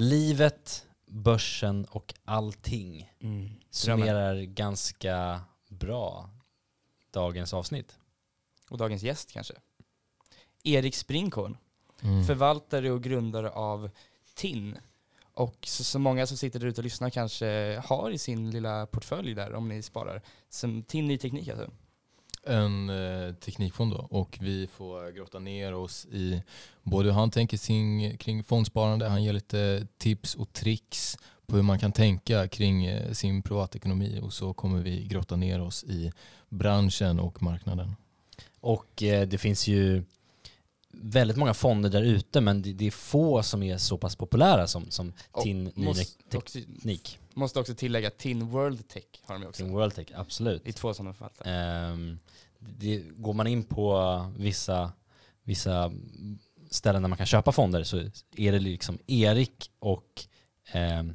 [0.00, 3.50] livet, börsen och allting Mm.
[3.70, 6.30] summerar ganska bra
[7.10, 7.98] dagens avsnitt.
[8.70, 9.54] Och dagens gäst kanske.
[10.64, 11.56] Erik Springhorn,
[12.02, 12.24] Mm.
[12.24, 13.90] förvaltare och grundare av
[14.34, 14.78] TIN.
[15.34, 18.86] Och så, så många som sitter där ute och lyssnar kanske har i sin lilla
[18.86, 20.22] portfölj där om ni sparar.
[20.48, 21.70] Som TIN Ny Teknik alltså.
[22.46, 26.42] En eh, teknikfond då och vi får grotta ner oss i
[26.82, 31.62] både hur han tänker sin, kring fondsparande, han ger lite tips och tricks på hur
[31.62, 36.12] man kan tänka kring eh, sin privatekonomi och så kommer vi grotta ner oss i
[36.48, 37.96] branschen och marknaden.
[38.60, 40.04] Och eh, det finns ju
[40.92, 44.66] väldigt många fonder där ute men det, det är få som är så pass populära
[44.66, 45.94] som, som Och TIN Ny
[46.30, 47.18] Teknik.
[47.34, 49.62] Måste också tillägga TIN World Tech har de ju också.
[49.62, 50.64] TIN World Tech, absolut.
[50.64, 51.54] Det är två sådana förvaltare.
[51.54, 52.18] Ehm,
[52.58, 54.92] det, går man in på vissa,
[55.42, 55.92] vissa
[56.70, 57.96] ställen där man kan köpa fonder så
[58.36, 60.24] är det liksom Erik och
[60.72, 61.14] ehm,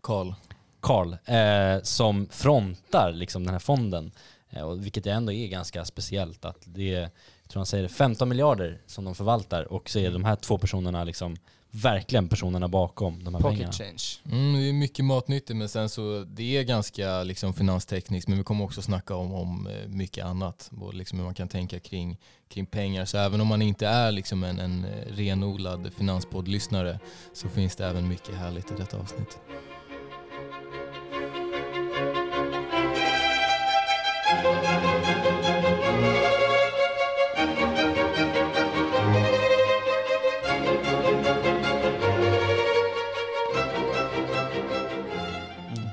[0.00, 0.32] Karl.
[0.80, 4.12] Carl eh, som frontar liksom den här fonden.
[4.50, 7.88] Eh, och vilket ändå är ganska speciellt att det är, jag tror han säger det,
[7.88, 11.36] 15 miljarder som de förvaltar och så är de här två personerna liksom
[11.70, 13.66] verkligen personerna bakom de här pengarna.
[13.66, 14.38] Pocket change.
[14.38, 18.44] Mm, det är mycket matnyttigt men sen så det är ganska liksom finanstekniskt men vi
[18.44, 20.68] kommer också snacka om, om eh, mycket annat.
[20.70, 22.16] Både liksom hur man kan tänka kring,
[22.48, 23.04] kring pengar.
[23.04, 26.98] Så även om man inte är liksom en, en eh, renodlad finanspoddlyssnare
[27.32, 29.38] så finns det även mycket härligt i detta avsnitt.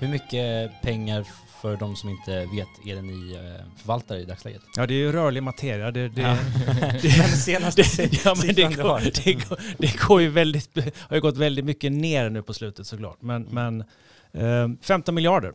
[0.08, 1.26] Hur mycket pengar
[1.62, 4.62] för de som inte vet är det ni eh, förvaltar i dagsläget?
[4.76, 5.92] Ja, det är ju rörlig materia.
[5.92, 6.38] Det, det, Ja.
[7.02, 11.16] det, Men senaste det, ja, men det, går, det, går, det går ju väldigt, har
[11.16, 13.22] ju gått väldigt mycket ner nu på slutet såklart.
[13.22, 13.84] Men, men
[14.32, 15.54] eh, 15 miljarder.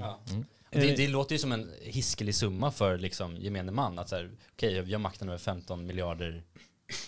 [0.00, 0.20] Ja.
[0.30, 0.44] Mm.
[0.70, 3.98] Det, det låter ju som en hiskelig summa för liksom gemene man.
[3.98, 6.42] Att så här, okej, vi har makten över 15 miljarder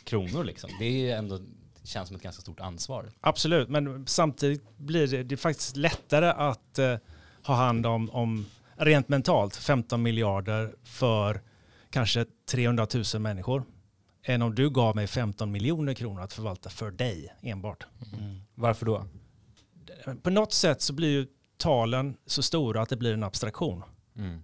[0.05, 0.71] kronor liksom.
[0.79, 1.41] Det är ju ändå,
[1.85, 3.13] känns som ett ganska stort ansvar.
[3.21, 6.97] Absolut, men samtidigt blir det, det faktiskt lättare att eh,
[7.47, 11.41] ha hand om, om, rent mentalt, 15 miljarder för
[11.91, 13.65] kanske 300 000 människor.
[14.25, 17.87] Än om du gav mig 15 miljoner kronor att förvalta för dig enbart.
[18.55, 19.07] Varför då?
[20.23, 21.27] På något sätt så blir ju
[21.57, 23.83] talen så stora att det blir en abstraktion.
[24.17, 24.43] Mm.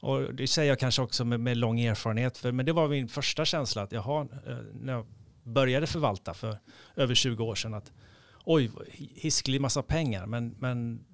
[0.00, 3.08] Och det säger jag kanske också med, med lång erfarenhet, för, men det var min
[3.08, 5.06] första känsla att jaha, eh, när jag
[5.46, 6.58] började förvalta för
[6.96, 7.92] över 20 år sedan, att
[8.44, 8.70] oj,
[9.14, 11.04] hisklig massa pengar, men, men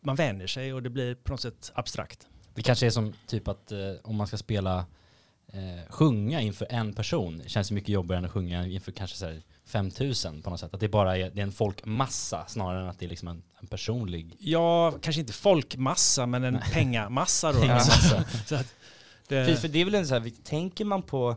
[0.00, 2.26] man vänjer sig och det blir på något sätt abstrakt.
[2.54, 4.86] Det kanske är som typ att eh, om man ska spela
[5.52, 9.26] eh, sjunga inför en person, det känns mycket jobbigare än att sjunga inför kanske så
[9.26, 10.74] här 5000 på något sätt.
[10.74, 13.42] Att det bara är, det är en folkmassa snarare än att det är liksom en,
[13.60, 17.58] en personlig Ja, kanske inte folkmassa, men en pengamassa då.
[17.60, 18.24] pengamassa.
[18.46, 18.74] Så att
[19.28, 21.36] För, det, för det är väl en så här, tänker man på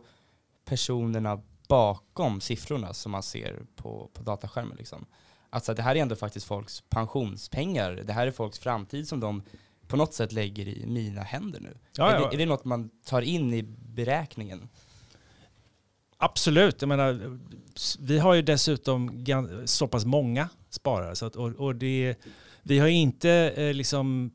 [0.65, 5.05] personerna bakom siffrorna som man ser på, på dataskärmen liksom.
[5.49, 9.43] Alltså det här är ändå faktiskt folks pensionspengar, det här är folks framtid som de
[9.87, 11.77] på något sätt lägger i mina händer nu.
[11.97, 14.69] Ja, är, det, är det något man tar in i beräkningen?
[16.17, 17.39] Absolut, jag menar,
[17.99, 19.25] vi har ju dessutom
[19.65, 21.15] så pass många sparare.
[21.15, 22.15] Så att, och, och det,
[22.63, 24.31] vi har inte eh, liksom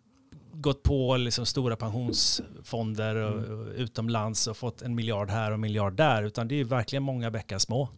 [0.54, 5.60] gått på liksom stora pensionsfonder och, och utomlands och fått en miljard här och en
[5.60, 7.88] miljard där, utan det är verkligen många bäckar små.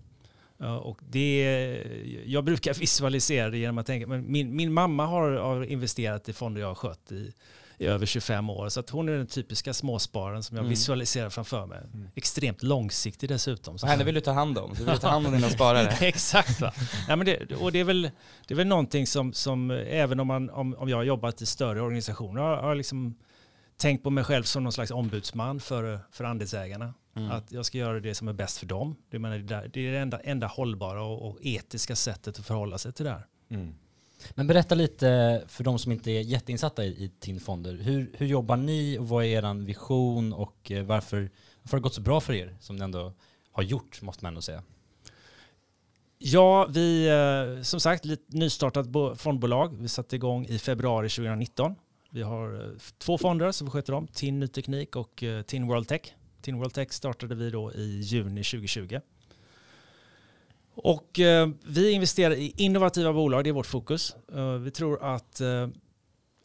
[0.82, 1.82] Och det,
[2.26, 6.32] jag brukar visualisera det genom att tänka, men min, min mamma har, har investerat i
[6.32, 7.32] fonder jag har skött i,
[7.78, 10.70] i över 25 år, så att hon är den typiska småspararen som jag Mm.
[10.70, 11.78] visualiserar framför mig.
[12.14, 13.76] Extremt långsiktig dessutom.
[13.82, 15.90] Henne vill du ta hand om, du vill ta hand om dina sparare.
[16.00, 16.60] Exakt.
[16.60, 16.72] Va?
[17.08, 18.10] Ja, men det, och det är väl,
[18.46, 21.46] det är väl någonting som, som även om, man, om, om jag har jobbat i
[21.46, 23.14] större organisationer, har, har liksom
[23.76, 26.94] tänkt på mig själv som någon slags ombudsman för, för andelsägarna.
[27.16, 27.30] Mm.
[27.30, 28.96] Att jag ska göra det som är bäst för dem.
[29.10, 29.38] Det, menar,
[29.68, 33.10] det är det enda, enda hållbara och, och etiska sättet att förhålla sig till det
[33.10, 33.26] här.
[33.50, 33.74] Mm.
[34.34, 37.74] Men berätta lite för de som inte är jätteinsatta i, i TIN Fonder.
[37.74, 41.30] Hur, hur jobbar ni och vad är er vision och eh, varför,
[41.62, 43.12] varför har det gått så bra för er som ni ändå
[43.52, 44.62] har gjort måste man ändå säga.
[46.18, 48.86] Ja, vi, eh, som sagt, lite nystartat
[49.16, 49.76] fondbolag.
[49.80, 51.74] Vi satte igång i februari 2019.
[52.10, 55.88] Vi har eh, två fonder som vi sköter om, TIN Ny Teknik och TIN World
[55.88, 56.00] Tech.
[56.42, 59.00] TIN World Tech startade vi då i juni 2020.
[60.76, 64.16] Och eh, vi investerar i innovativa bolag, det är vårt fokus.
[64.34, 65.68] Eh, vi tror att, eh,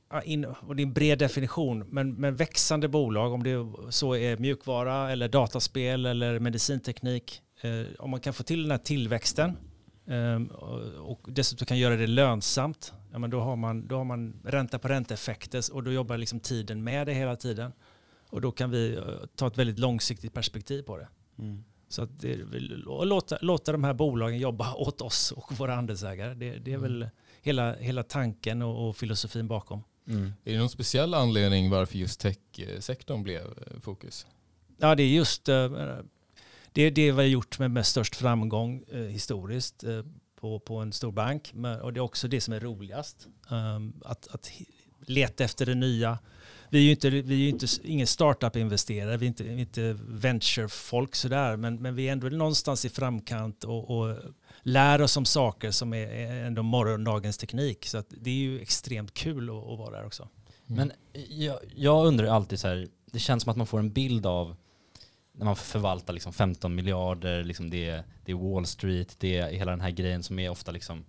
[0.08, 4.16] ah, in, och det är en bred definition, men, men växande bolag, om det så
[4.16, 9.58] är mjukvara eller dataspel eller medicinteknik, eh, om man kan få till den här tillväxten
[10.52, 14.42] och, och dessutom kan göra det lönsamt, ja, men då, har man, då har man
[14.44, 17.72] ränta på ränta-effekter och då jobbar liksom tiden med det hela tiden.
[18.30, 19.04] Och då kan vi eh,
[19.36, 21.08] ta ett väldigt långsiktigt perspektiv på det.
[21.40, 21.64] Mm.
[21.92, 22.36] Så att det,
[22.86, 26.34] låta, låta de här bolagen jobba åt oss och våra andelsägare.
[26.34, 26.82] Det, det är Mm.
[26.82, 27.10] väl
[27.42, 29.84] hela, hela tanken och, och filosofin bakom.
[30.08, 30.34] Mm.
[30.44, 34.28] Är det någon speciell anledning varför just techsektorn blev eh, fokus?
[34.78, 35.70] Ja, det är just eh,
[36.72, 40.04] det, är det vi har gjort med, med störst framgång eh, historiskt eh,
[40.40, 41.52] på, på en stor bank.
[41.54, 43.28] Men, och det är också det som är roligast.
[43.50, 44.52] Um, att, att
[45.06, 46.20] leta efter det nya.
[46.74, 51.16] Vi är ju inte, vi är ju inte ingen startup-investerare, vi är inte, inte venture-folk
[51.16, 54.18] sådär, men, men vi är ändå någonstans i framkant och, och
[54.62, 57.86] lär oss om saker som är, ändå morgondagens teknik.
[57.86, 60.28] Så att det är ju extremt kul att, att vara där också.
[60.70, 60.78] Mm.
[60.78, 63.92] Men eh, jag, jag undrar alltid så här, det känns som att man får en
[63.94, 64.56] bild av
[65.34, 69.72] när man förvaltar liksom 15 miljarder, liksom det, det är Wall Street, det är hela
[69.72, 71.06] den här grejen som är ofta liksom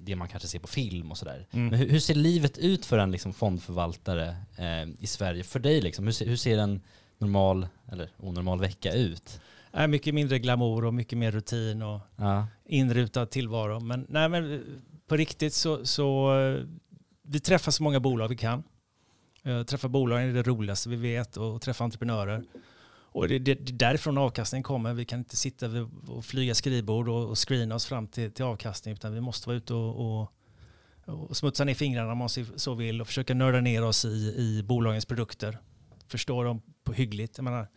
[0.00, 1.46] det man kanske ser på film och sådär.
[1.50, 1.66] Mm.
[1.66, 5.44] Men hur, hur ser livet ut för en liksom fondförvaltare eh, i Sverige?
[5.44, 6.80] För dig liksom, hur ser, hur ser en
[7.18, 9.40] normal, eller onormal vecka ut?
[9.72, 12.46] Är mycket mindre glamour och mycket mer rutin och Ja.
[12.64, 13.80] inrutad tillvaro.
[13.80, 14.64] Men, nej, men
[15.06, 16.64] på riktigt så, så eh,
[17.22, 18.62] vi träffar så många bolag vi kan.
[19.66, 22.44] Träffa bolagen är det roligaste vi vet och träffa entreprenörer.
[23.14, 24.94] Och det, det, det är därifrån avkastningen kommer.
[24.94, 25.66] Vi kan inte sitta
[26.08, 29.56] och flyga skrivbord och, och screena oss fram till, till avkastning utan vi måste vara
[29.56, 30.32] ute och, och,
[31.06, 34.62] och smutsa ner fingrarna om man så- vill och försöka nörda ner oss i, i
[34.62, 35.58] bolagens produkter.
[36.08, 37.38] Förstå dem på hyggligt.
[37.38, 37.68] Jag menar,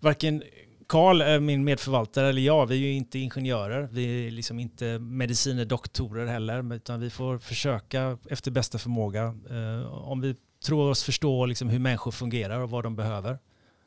[0.00, 0.42] varken
[0.86, 3.88] Karl, eh, min medförvaltare, eller jag, vi är ju inte ingenjörer.
[3.92, 9.24] Vi är liksom inte mediciner, doktorer heller, utan vi får försöka efter bästa förmåga.
[9.50, 13.38] Eh, om vi tror oss förstå liksom hur människor fungerar och vad de behöver,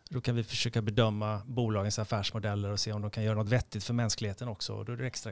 [0.09, 3.83] då kan vi försöka bedöma bolagens affärsmodeller och se om de kan göra något vettigt
[3.83, 4.73] för mänskligheten också.
[4.73, 5.31] Och då är det extra.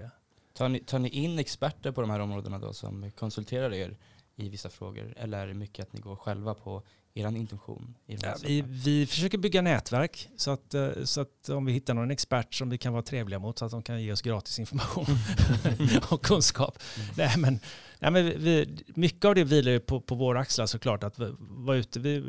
[0.53, 3.97] Tar ni, tar ni in experter på de här områdena då som konsulterar er
[4.35, 5.13] i vissa frågor?
[5.17, 6.83] Eller är det mycket att ni går själva på
[7.13, 7.95] er intention?
[8.05, 12.11] Ja, vi, vi försöker bygga nätverk så att, eh, så att om vi hittar någon
[12.11, 15.05] expert som vi kan vara trevliga mot så att de kan ge oss gratis information
[16.09, 16.79] och kunskap.
[17.17, 17.59] Nej, men,
[17.99, 21.03] nej, men vi- mycket av det vilar ju på, på våra axlar såklart.
[21.03, 22.19] Att vi- vara ute, vi,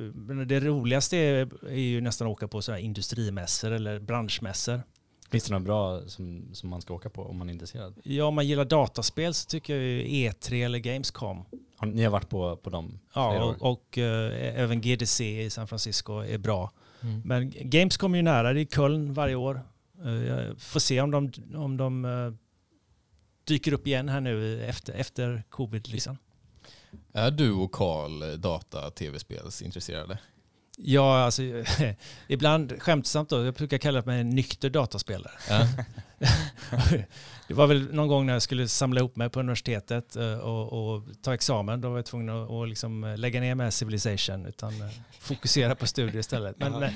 [0.46, 4.82] det roligaste är, är ju nästan att åka på så här industrimässor eller branschmässor.
[5.30, 7.94] Finns det något bra som, som man ska åka på om man är intresserad?
[8.04, 11.44] Ja, om man gillar dataspel så tycker jag ju E3 eller Gamescom.
[11.76, 13.56] Har, ni har varit på, på dem Ja, år?
[13.60, 16.70] och, och eh, även GDC i San Francisco är bra.
[17.02, 17.22] Mm.
[17.24, 19.60] Men Games kommer ju nära, det är i Köln varje år.
[20.04, 22.10] Eh, Jag får se om de, om de eh,
[23.46, 25.88] dyker upp igen här nu efter, efter covid.
[25.88, 26.18] Liksom.
[27.12, 30.18] Är du och Karl data tv-spelsintresserade?
[30.78, 31.42] Ja, alltså,
[32.28, 35.32] ibland skämtsamt då, jag brukar kalla mig en nykter dataspelare.
[35.48, 35.66] Ja.
[37.48, 40.94] Det var väl någon gång när jag skulle samla ihop mig på universitetet eh, och,
[40.94, 41.80] och ta examen.
[41.80, 44.88] Då var jag tvungen att, att liksom lägga ner med Civilization utan eh,
[45.20, 46.58] fokusera på studier istället.
[46.58, 46.90] Men, Jaha.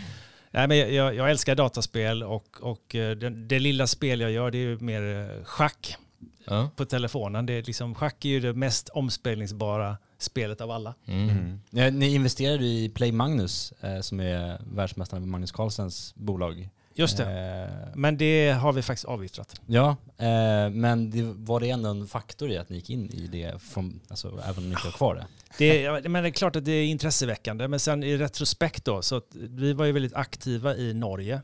[0.51, 4.51] nej, men jag, jag älskar dataspel och, och eh, det, det lilla spel jag gör
[4.51, 5.97] det är ju mer schack
[6.45, 6.71] Ja.
[6.77, 7.47] på telefonen.
[7.47, 10.95] Det är liksom, schack är ju det mest omspelningsbara spelet av alla.
[11.07, 11.61] Mm.
[11.71, 16.69] Ja, ni investerade i Play Magnus eh, som är världsmästaren med Magnus Carlsens bolag.
[16.95, 17.25] Just det.
[17.25, 19.61] Eh, Men det har vi faktiskt avyttrat.
[19.67, 23.27] ja, eh, men det, var det ändå en faktor i att ni gick in i
[23.27, 25.27] det, från, alltså, även om ni inte har kvar det?
[25.59, 27.69] Det är, men det är klart att det är intresseväckande.
[27.69, 31.41] Men sen i retrospekt då, så att vi var ju väldigt aktiva i Norge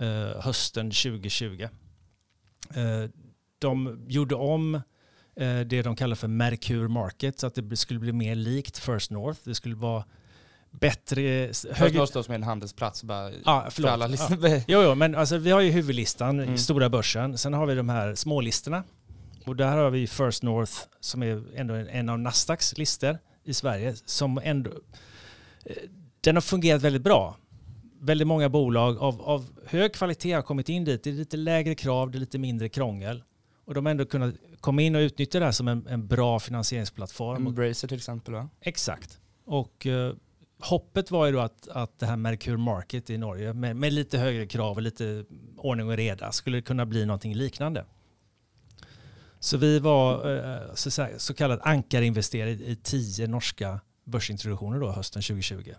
[0.00, 1.68] eh, hösten 2020.
[3.64, 4.74] Eh, de gjorde om
[5.36, 9.10] eh, det de kallar för Mercure Market så att det skulle bli mer likt First
[9.10, 9.40] North.
[9.44, 10.04] Det skulle vara
[10.70, 11.48] bättre...
[11.74, 14.08] Först måste som är en handelsplats, bara Ja, för alla Ja.
[14.08, 14.36] liksom.
[14.68, 16.58] Jo, jo, men alltså, vi har ju huvudlistan, Mm.
[16.58, 17.38] stora börsen.
[17.38, 18.82] Sen har vi de här smålistorna.
[19.46, 23.54] Och där har vi First North som är ändå en, en av Nasdaqs listor i
[23.54, 23.94] Sverige.
[24.04, 24.70] Som ändå,
[25.64, 25.76] eh,
[26.20, 27.36] den har fungerat väldigt bra.
[28.00, 31.04] Väldigt många bolag av, av hög kvalitet har kommit in dit.
[31.04, 33.22] Det är lite lägre krav, det är lite mindre krångel.
[33.64, 36.40] Och de har ändå kunnat komma in och utnyttja det här som en, en bra
[36.40, 37.46] finansieringsplattform.
[37.46, 38.48] Embracer till exempel va?
[38.60, 39.20] Exakt.
[39.44, 40.14] Och eh,
[40.60, 44.18] hoppet var ju då att, att det här Mercure Market i Norge med, med lite
[44.18, 45.24] högre krav och lite
[45.56, 47.84] ordning och reda skulle kunna bli någonting liknande.
[49.38, 55.22] Så vi var eh, så, så, kallad ankarinvesterare i i tio norska börsintroduktioner då hösten
[55.22, 55.72] 2020.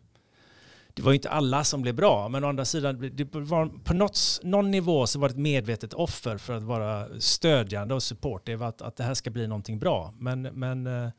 [0.96, 3.94] Det var ju inte alla som blev bra, men å andra sidan, det var på
[3.94, 8.66] något, någon nivå så var det ett medvetet offer för att vara stödjande och supportive
[8.66, 10.14] att, att det här ska bli någonting bra.
[10.18, 11.10] Men, men eh,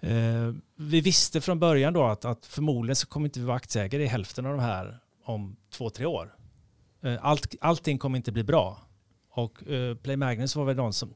[0.00, 4.02] eh vi visste från början då att, att förmodligen så kommer inte vi vara aktieägare
[4.02, 6.34] i hälften av de här om två, tre år.
[7.02, 8.78] Eh, allt, allting kommer inte bli bra.
[9.30, 11.14] Och eh, Play Magnus var väl de som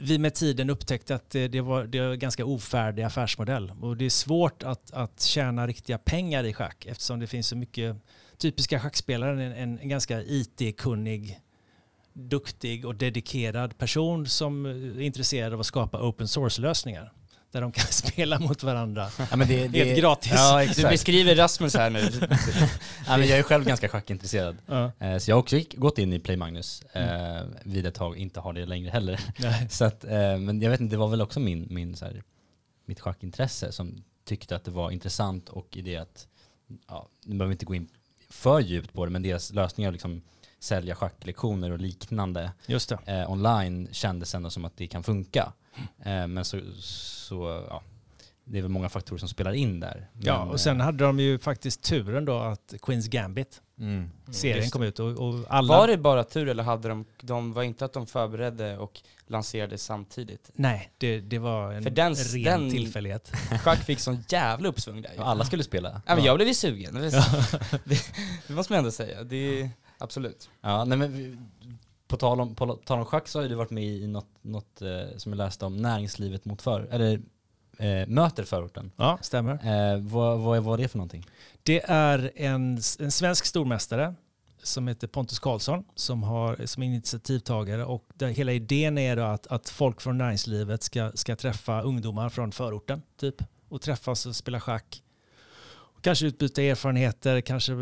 [0.00, 3.72] vi med tiden upptäckte att det, det, var, det var en ganska ofärdig affärsmodell.
[3.80, 7.56] Och det är svårt att, att tjäna riktiga pengar i schack eftersom det finns så
[7.56, 7.96] mycket
[8.38, 11.40] typiska schackspelare, en, en ganska IT-kunnig,
[12.12, 17.12] duktig och dedikerad person som är intresserad av att skapa open source-lösningar
[17.50, 20.32] där de kan spela mot varandra Ja, men det, det, helt gratis.
[20.34, 22.00] Ja, Du beskriver Rasmus här nu.
[23.06, 24.56] ja, men jag är själv ganska schackintresserad.
[24.66, 24.92] Ja.
[24.98, 28.16] Eh, Så jag har också gick- gått in i Play Magnus eh, vid ett tag,
[28.16, 29.20] inte har det längre heller.
[29.38, 29.66] Nej.
[29.70, 32.22] Så att, eh, men jag vet inte, det var väl också min, min så här,
[32.86, 36.26] mitt schackintresse som tyckte att det var intressant och i det att,
[36.88, 37.88] ja, nu behöver vi inte gå in
[38.30, 40.22] för djupt på det, men deras lösningar liksom
[40.58, 42.98] sälja schacklektioner och liknande Just det.
[43.06, 45.52] eh, online kändes ändå som att det kan funka.
[46.04, 47.82] Eh, men så, så ja,
[48.44, 50.08] det är väl många faktorer som spelar in där.
[50.20, 54.10] Ja, Men, och sen eh, hade de ju faktiskt turen då att Queens Gambit, Mm.
[54.32, 55.68] serien Just kom ut och, och alla...
[55.78, 59.78] Var det bara tur eller hade de, de var inte att de förberedde och lanserade
[59.78, 60.50] samtidigt?
[60.54, 63.32] Nej, det, det var en För den- ren den- tillfällighet.
[63.64, 65.20] Schack fick sån jävla uppsvung där ju.
[65.20, 66.02] och alla skulle spela.
[66.06, 66.94] Ja, men jag blev ju sugen.
[67.84, 68.12] Det,
[68.46, 69.24] det, måste man ändå säga.
[69.24, 70.50] Det är, absolut.
[70.60, 71.36] Ja, nej men vi,
[72.10, 74.82] på tal om, på tal om schack så har du varit med i något, något
[74.82, 77.20] eh, som jag läste om, näringslivet mot för, eller
[77.78, 78.92] eh, möter förorten.
[78.96, 79.52] Ja, stämmer.
[79.52, 81.26] Eh, vad, vad var det för någonting?
[81.62, 84.14] Det är en, en svensk stormästare
[84.62, 89.22] som heter Pontus Karlsson som, har, som är initiativtagare och där hela idén är då
[89.22, 94.36] att, att folk från näringslivet ska, ska träffa ungdomar från förorten typ och träffas och
[94.36, 95.02] spela schack.
[96.00, 97.72] Kanske utbyta erfarenheter, kanske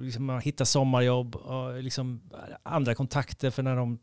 [0.00, 2.20] liksom hitta sommarjobb och liksom
[2.62, 3.98] andra kontakter för när de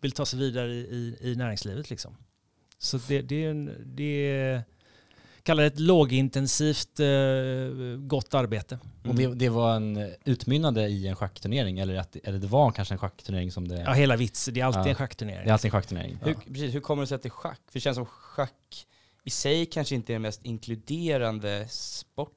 [0.00, 1.90] vill ta sig vidare i, i, i näringslivet.
[1.90, 2.16] Liksom.
[2.78, 4.62] Så det, det är en, det är,
[5.42, 7.06] kallar det ett lågintensivt eh,
[7.98, 8.78] gott arbete.
[9.04, 12.94] Och det, det var en utmynnade i en schackturnering eller, att, eller det var kanske
[12.94, 13.80] en schackturnering som det...
[13.80, 14.54] Ja, hela vitsen.
[14.54, 14.88] Det är alltid Ja.
[14.88, 15.44] en schackturnering.
[15.44, 16.18] det är alltid en schackturnering.
[16.22, 17.60] Hur, precis, hur kommer det sig att det är schack?
[17.66, 18.86] För det känns som schack
[19.24, 22.36] i sig kanske inte är den mest inkluderande sporten.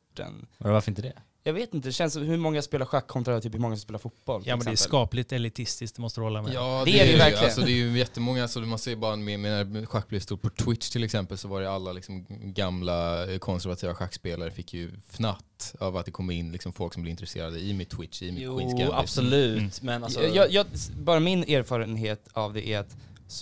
[0.58, 1.14] Och varför inte det?
[1.44, 3.82] Jag vet inte, det känns som hur många spelar schack kontra typ hur många som
[3.82, 4.42] spelar fotboll.
[4.46, 4.90] Ja, men det är exempel.
[4.90, 6.54] skapligt elitistiskt, det måste du hålla med.
[6.54, 7.44] Ja, Det är det ju verkligen.
[7.44, 10.42] Alltså, det är ju jättemånga, alltså, man ser bara med, med när schack blev stort
[10.42, 14.92] på Twitch till exempel så var det alla liksom, gamla eh, konservativa schackspelare fick ju
[15.10, 18.32] fnatt av att det kom in liksom, folk som blev intresserade i mitt Twitch, i
[18.32, 18.90] mitt Queens Gambit.
[18.94, 19.58] absolut.
[19.58, 19.72] Mm.
[19.82, 20.66] Men alltså, jag, jag,
[21.02, 22.96] bara min erfarenhet av det är att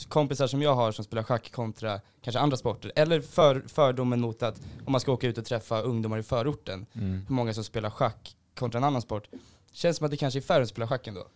[0.10, 4.44] kompisar som jag har som spelar schack kontra kanske andra sporter, eller för, fördomen mot
[4.44, 7.25] att om man ska åka ut och träffa ungdomar i förorten, mm.
[7.27, 9.27] hur många som spelar schack kontra en annan sport.
[9.72, 11.27] Känns som att det kanske är färre som spelar schack ändå.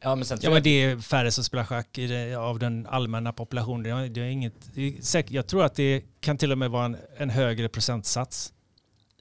[0.00, 2.86] Ja men sen Ja, men det är färre som spelar schack i det, av den
[2.86, 3.82] allmänna populationen.
[3.82, 6.58] Det är, det är inget, det är säkert, jag tror att det kan till och
[6.58, 8.52] med vara en, en högre procentsats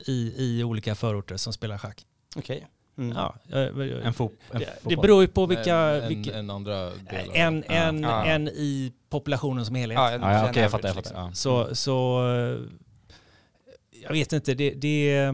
[0.06, 2.06] i, i olika förorter som spelar schack.
[2.36, 2.68] Okej.
[2.98, 3.16] Mm.
[3.18, 3.36] Ja,
[4.04, 5.76] en, fo, en det, det beror ju på vilka...
[5.78, 8.26] en, vilka en andra del en, en, Ja.
[8.26, 9.96] en i populationen som helhet.
[9.96, 10.88] Ja, en- Ja, ja, en okej jag fattar.
[10.90, 11.16] Jag liksom.
[11.16, 11.28] fattar.
[11.28, 11.34] Ja.
[11.34, 12.60] Så, så eh,
[14.04, 15.32] jag vet inte, det, det,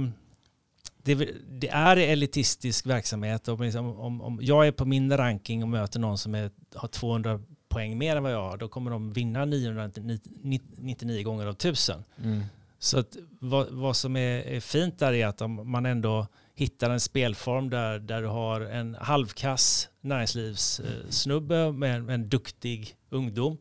[1.03, 3.47] det, det är elitistisk verksamhet.
[3.47, 6.87] Och liksom, om, om jag är på min ranking och möter någon som är, har
[6.87, 7.39] 200
[7.69, 12.03] poäng mer än vad jag har, då kommer de vinna 999 gånger av 1000.
[12.23, 12.43] Mm.
[12.79, 16.27] Så att vad, vad som är, är fint där är att om man ändå
[16.59, 22.95] hittar en spelform där, där du har en halvkass näringslivssnubbe med en, med en duktig
[23.09, 23.57] ungdom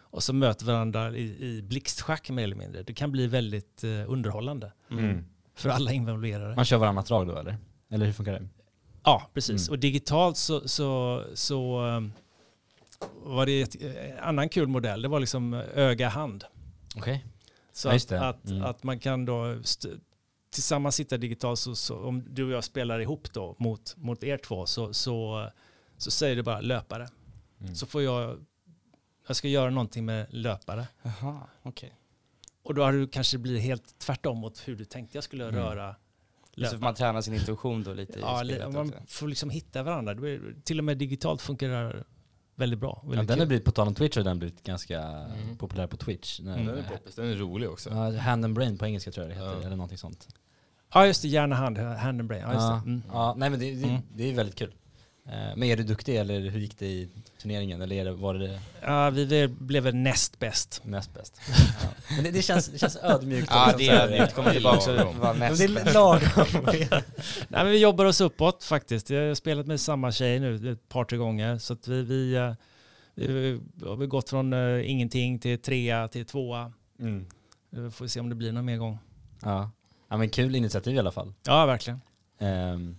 [0.00, 2.82] och så möter varandra i, i blixtschack mer eller mindre.
[2.82, 5.24] Det kan bli väldigt eh, underhållande Mm.
[5.54, 6.56] för alla involverade.
[6.56, 7.56] Man kör varannat drag då eller?
[7.90, 8.48] Eller hur funkar det?
[9.04, 9.68] Ja, precis.
[9.68, 9.72] Mm.
[9.72, 12.12] Och digitalt så, så, så um,
[13.24, 15.02] var det ett, en annan kul modell.
[15.02, 16.44] Det var liksom öga-hand.
[16.96, 17.24] Okej.
[17.72, 18.62] Så Ja, att, Mm.
[18.62, 19.56] att man kan då
[20.50, 24.38] tillsammans sitta digitalt, så, så om du och jag spelar ihop då mot, mot er
[24.38, 25.50] två så, så,
[25.96, 27.08] så säger du bara löpare.
[27.60, 27.74] Mm.
[27.74, 28.44] Så får jag,
[29.26, 30.88] jag ska göra någonting med löpare.
[31.02, 31.92] Jaha, okej.
[32.62, 35.56] Och då har du kanske blivit helt tvärtom mot hur du tänkte jag skulle Mm.
[35.60, 36.80] röra Så får löpare.
[36.80, 39.00] man träna sin intuition då lite Ja, i spelet man också.
[39.06, 40.14] får liksom hitta varandra.
[40.14, 42.04] Det till och med digitalt funkar
[42.56, 43.00] väldigt bra.
[43.02, 45.56] Ja, Väldigt den har blivit, på tal om Twitch har den blivit ganska Mm.
[45.58, 46.40] populär på Twitch.
[46.40, 46.66] När, Mm.
[46.66, 47.90] Den är poppis, den är rolig också.
[47.90, 49.66] Ja, hand and brain på engelska tror jag det heter, Ja.
[49.66, 50.28] eller någonting sånt.
[50.94, 51.28] Ja, just det.
[51.28, 52.42] Hjärna, hand, hand and brain.
[52.42, 52.82] Ja, just Ja.
[52.84, 52.90] det.
[52.90, 53.02] Mm.
[53.12, 54.02] Ja, nej men det, det, Mm.
[54.14, 54.74] det är väldigt kul.
[55.28, 57.08] Eh, Men är du duktig eller hur gick det i
[57.42, 57.82] turneringen?
[57.82, 60.80] Eller är det, var det det Ja, vi väl- blev väl näst bäst.
[60.84, 61.40] näst bäst?
[61.82, 61.88] Ja.
[62.14, 63.48] Men det, det, känns, det känns ödmjukt.
[63.50, 64.34] Ja, det är ödmjukt.
[64.34, 66.64] Komma Det tillbaka och vara näst det är lagom.
[67.48, 69.10] Nej, men vi jobbar oss uppåt faktiskt.
[69.10, 71.58] Jag har spelat med samma tjej nu ett par, tre gånger.
[71.58, 72.52] Så att vi, vi, eh,
[73.14, 76.72] vi har gått från eh, ingenting till trea till tvåa.
[77.00, 77.26] Mm.
[77.70, 78.98] Vi får se om det blir någon mer gång.
[79.42, 79.70] Ja.
[80.08, 81.32] ja, men kul initiativ i alla fall.
[81.46, 82.00] Ja, verkligen.
[82.38, 82.96] Mm.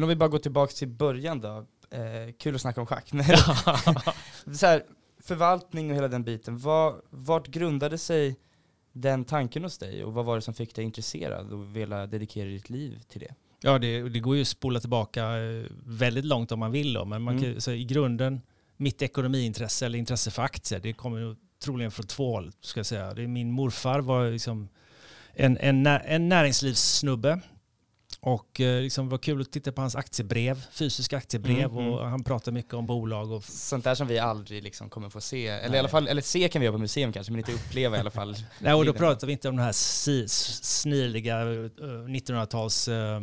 [0.00, 1.66] Men om vi bara går tillbaka till början då.
[1.90, 3.08] Eh, kul att snacka om schack.
[4.54, 4.82] så här,
[5.22, 8.36] förvaltning och hela den biten, vad, vart grundade sig
[8.92, 12.48] den tanken hos dig och vad var det som fick dig intresserad och vilja dedikera
[12.48, 13.34] ditt liv till det?
[13.60, 17.04] Ja, det, det går ju att spola tillbaka eh, väldigt långt om man vill då,
[17.04, 17.52] men man Mm.
[17.52, 18.40] kan, så i grunden,
[18.76, 23.14] mitt ekonomiintresse eller intresse för aktier, det kommer troligen från två håll, ska jag säga.
[23.14, 24.68] Det min morfar var liksom
[25.32, 27.40] en, en, en näringslivssnubbe
[28.22, 31.92] och eh, liksom var kul att titta på hans aktiebrev, fysiska aktiebrev Mm, mm.
[31.92, 35.20] och han pratade mycket om bolag och Sånt där som vi aldrig liksom kommer få
[35.20, 35.76] se, eller Nej.
[35.76, 38.00] i alla fall, eller se kan vi göra på museum kanske, men inte uppleva i
[38.00, 38.36] alla fall.
[38.58, 43.16] Nej, och då pratar vi inte om de här si, s- snirliga eh, 1900-tals eh,
[43.16, 43.20] eh,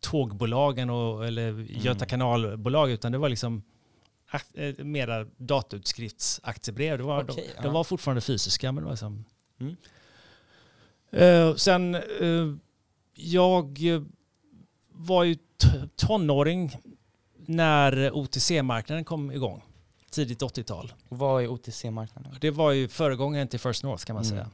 [0.00, 3.62] tågbolagen och, eller Göta kanalbolag, utan det var liksom
[4.78, 6.98] mera datautskriftsaktiebrev.
[6.98, 9.24] Det var, Okej, de, de var fortfarande fysiska, men det var liksom...
[9.60, 9.76] Mm.
[11.12, 12.54] Eh, sen, eh,
[13.20, 14.02] jag eh,
[14.92, 15.36] var ju
[15.96, 16.76] tonåring
[17.46, 19.62] när OTC-marknaden kom igång,
[20.10, 20.92] tidigt 80-tal.
[21.08, 22.34] Och vad är OTC-marknaden?
[22.40, 24.36] Det var ju föregångaren till First North kan man Mm.
[24.36, 24.50] säga.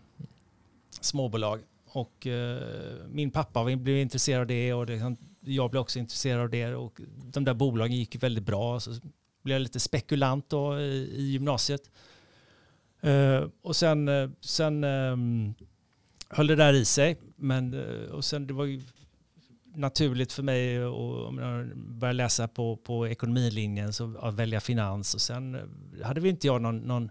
[1.01, 1.61] Småbolag.
[1.87, 2.63] Och eh,
[3.09, 6.75] min pappa blev intresserad av det och det, jag blev också intresserad av det.
[6.75, 7.01] Och
[7.33, 8.81] de där bolagen gick väldigt bra.
[8.81, 8.91] Så
[9.43, 11.91] blev jag lite spekulant då i, i gymnasiet.
[13.01, 15.55] Eh, och sen, eh, sen ehm,
[16.35, 17.17] höll det där i sig.
[17.37, 18.83] Men, eh, och sen det var ju
[19.75, 20.93] naturligt för mig att
[21.29, 25.15] om jag började läsa på, på ekonomilinjen så att välja finans.
[25.15, 27.11] Och sen eh, hade vi inte jag någon, någon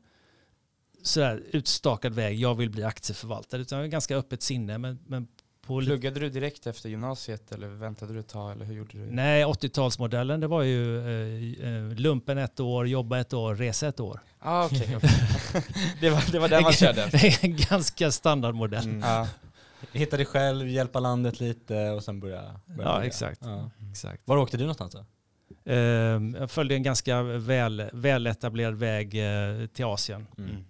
[1.03, 3.61] sådär utstakad väg, jag vill bli aktieförvaltare.
[3.61, 4.77] Utan jag har ganska öppet sinne.
[4.77, 5.27] Men, men
[5.67, 9.11] Pluggade du direkt efter gymnasiet eller väntade du ett tag eller hur gjorde du?
[9.11, 13.99] Nej, 80-talsmodellen det var ju eh, eh, lumpen ett år, jobba ett år, resa ett
[13.99, 14.19] år.
[14.39, 15.09] Ah, okej, okej.
[16.01, 17.07] det, var, det var där man körde.
[17.11, 18.83] Det är en ganska standardmodell.
[18.83, 18.99] Mm.
[18.99, 19.27] Ja.
[19.91, 23.39] Hitta dig själv, hjälpa landet lite och sen börja, börja Ja, exakt.
[23.43, 23.71] Ja.
[23.91, 24.21] Exakt.
[24.25, 25.05] Var åkte du någonstans då?
[25.71, 25.77] Eh,
[26.39, 30.27] jag följde en ganska väl, väletablerad väg eh, till Asien.
[30.37, 30.65] Mm.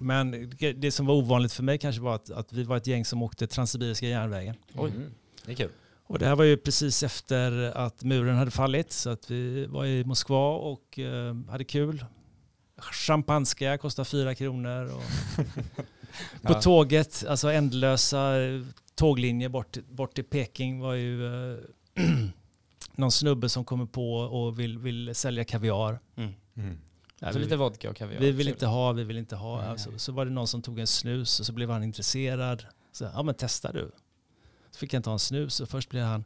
[0.00, 3.04] Men det- som var ovanligt för mig kanske var att, att vi var ett gäng
[3.04, 4.54] som åkte Transsibiriska järnvägen.
[4.74, 4.90] Oj.
[4.90, 5.10] Mm.
[5.44, 5.70] Det är kul.
[6.06, 9.86] Och det här var ju precis efter att muren hade fallit så att vi var
[9.86, 12.04] i Moskva och eh, hade kul.
[12.78, 14.84] Champanska kostar fyra kronor.
[14.94, 15.02] Och
[16.42, 16.60] på Ja.
[16.60, 18.32] tåget, alltså ändlösa
[18.94, 21.58] tåglinjer bort, bort till Peking var ju eh,
[22.94, 25.98] någon snubbe som kommer på och vill, vill sälja kaviar.
[26.16, 26.32] Mm.
[27.22, 28.20] Ja, Så vi, lite vodka och kaviar.
[28.20, 29.60] vi vill inte ha, vi vill inte ha.
[29.60, 29.68] Nej.
[29.70, 32.66] Alltså, så var det någon som tog en snus och så blev han intresserad.
[32.92, 33.90] Så, ja men testa du.
[34.70, 36.24] Så fick han ta en snus och först blev han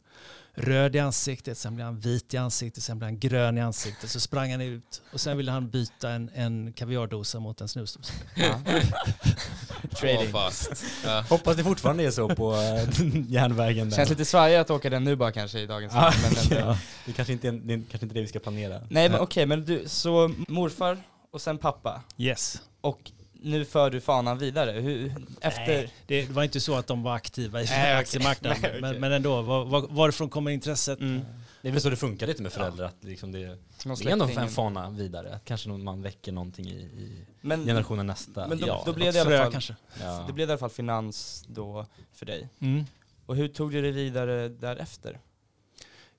[0.55, 4.09] röd i ansiktet, sen blev han vit i ansiktet, sen blev han grön i ansiktet.
[4.09, 8.13] Så sprang han ut och sen ville han byta en, en kaviardosa mot en snusdosa.
[8.35, 8.59] Ja.
[9.99, 10.31] Trading.
[10.31, 10.85] Fast.
[11.03, 11.25] Ja.
[11.29, 12.61] Hoppas det fortfarande är så på äh,
[13.31, 13.97] järnvägen där.
[13.97, 16.77] Känns lite svajigt att åka den nu bara kanske i dagens läge, men ja.
[17.05, 18.81] Det kanske inte är, det är kanske inte det vi ska planera.
[18.89, 20.97] Nej men okej, men du, så morfar
[21.31, 22.01] och sen pappa.
[22.17, 22.61] Yes.
[22.81, 23.11] Och
[23.45, 24.71] nu för du fanan vidare.
[24.71, 25.67] Hur, efter...
[25.67, 28.57] Nej, det var inte så att de var aktiva i Nej, aktiemarknaden.
[28.61, 28.81] Nej, okej.
[28.81, 30.99] men, men ändå, var, var, varifrån kommer intresset?
[30.99, 31.21] Mm.
[31.61, 34.25] Det är väl så det funkar lite med föräldrar, att liksom det, det är ändå
[34.37, 35.35] en fana vidare.
[35.35, 38.47] Att kanske man väcker någonting i, i Men, generationen nästa.
[38.47, 39.75] men då, Ja, då blev det i alla fall, kanske.
[40.01, 40.23] ja.
[40.27, 42.49] det blev i alla fall finans då för dig.
[42.59, 42.83] Mm.
[43.25, 45.19] Och hur tog du dig vidare därefter?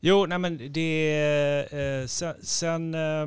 [0.01, 1.69] Jo, nej men det...
[1.71, 3.27] Eh, sen sen eh,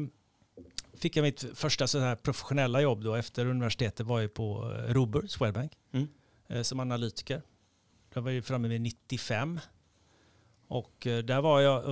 [1.00, 4.94] fick jag mitt första så här professionella jobb då efter universitetet var ju på eh,
[4.94, 6.08] Robur, Swedbank, Mm.
[6.48, 7.42] eh, som analytiker.
[8.14, 9.60] Jag var ju framme vid 95.
[10.68, 11.84] Och eh, där var jag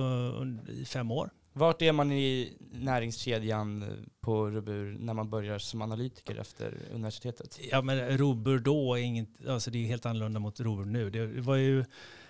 [0.68, 1.30] i fem år.
[1.52, 3.84] Vart är man i näringskedjan
[4.20, 7.58] på Rubur när man börjar som analytiker efter universitetet?
[7.70, 11.10] Ja men Robur då är inget, alltså det är helt annorlunda mot Robur nu.
[11.10, 11.84] Det var ju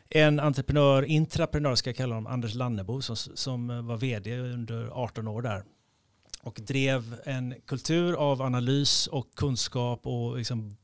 [0.08, 5.28] en entreprenör, intraprenör ska jag kalla honom, Anders Lannebo som, som var vd under 18
[5.28, 5.64] år där.
[6.42, 10.76] Och drev en kultur av analys och kunskap och liksom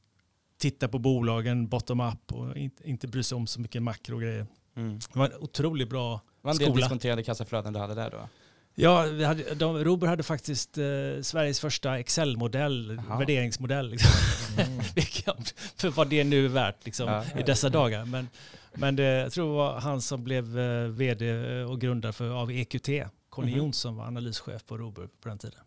[0.59, 4.47] titta på bolagen bottom up och inte, inte bry sig om så mycket makrogrejer.
[4.77, 4.99] Mm.
[4.99, 6.81] Det var en otroligt bra Var en del Skola.
[6.81, 8.29] diskonterade kassaflöden du hade där då?
[8.77, 10.85] Ja, vi hade, de, Robur hade faktiskt eh,
[11.23, 13.91] Sveriges första Excel-modell, värderingsmodell.
[13.91, 14.11] Liksom.
[14.95, 17.25] Vilket- För vad det nu är värt liksom, Ja.
[17.41, 18.05] i dessa dagar.
[18.05, 18.29] Men,
[18.75, 21.33] men det, jag tror det var han som blev eh, vd
[21.65, 22.89] och grundare för, av EQT.
[23.35, 23.59] Conny Mhm.
[23.59, 25.61] Jonsson var analyschef på Robur på den tiden.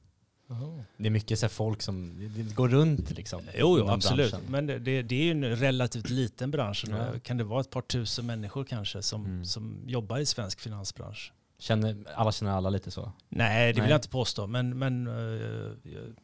[0.97, 3.41] Det är mycket så här folk som går runt liksom.
[3.57, 4.31] Jo, jo absolut.
[4.31, 4.51] branschen.
[4.51, 6.85] Men det, det, det är ju en relativt liten bransch.
[6.89, 7.19] Ja.
[7.23, 9.45] Kan det vara ett par tusen människor kanske som, Mm.
[9.45, 11.31] som jobbar i svensk finansbransch?
[11.59, 13.11] Känner, alla känner alla lite så.
[13.29, 13.91] Nej, det vill Nej.
[13.91, 14.47] jag inte påstå.
[14.47, 15.71] Men, men eh,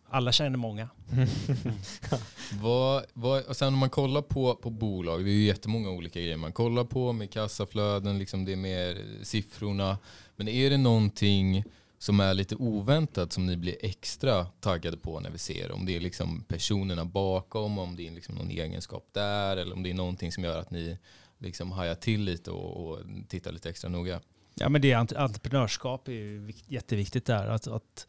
[0.09, 0.89] alla känner många.
[2.61, 6.19] Vad, vad, och sen om man kollar på, på bolag, det är ju jättemånga olika
[6.19, 9.97] grejer man kollar på med kassaflöden, liksom det är mer siffrorna.
[10.35, 11.63] Men är det någonting
[11.99, 15.71] som är lite oväntat som ni blir extra taggade på när vi ser?
[15.71, 19.83] Om det är liksom personerna bakom, om det är liksom någon egenskap där eller om
[19.83, 20.97] det är någonting som gör att ni
[21.37, 24.19] liksom hajar till lite och, och tittar lite extra noga?
[24.55, 27.47] Ja, men det är entreprenörskap är ju jätteviktigt där.
[27.47, 28.07] Att, att,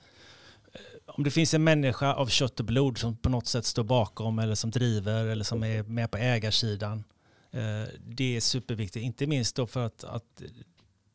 [0.73, 3.85] eh, om det finns en människa av kött och blod som på något sätt står
[3.85, 7.05] bakom eller som driver eller som är med på ägarsidan.
[7.51, 10.43] Eh, det är superviktigt, inte minst då för att, att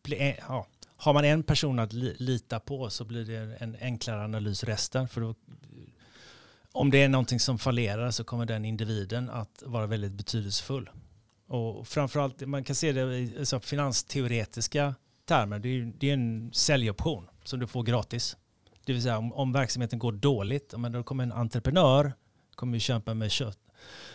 [0.03, 4.63] bli, ja, har man en person att lita på så blir det en enklare analys
[4.63, 5.07] resten.
[5.07, 5.35] För då,
[6.71, 10.89] om det är någonting som fallerar så kommer den individen att vara väldigt betydelsefull.
[11.47, 14.95] Och framförallt, man kan se det i alltså, finansteoretiska
[15.29, 15.59] termer.
[15.59, 18.37] Det är, det är en säljoption som du får gratis.
[18.85, 22.13] Det vill säga om, om verksamheten går dåligt, men då kommer en entreprenör
[22.59, 23.59] kommer kämpa med kött,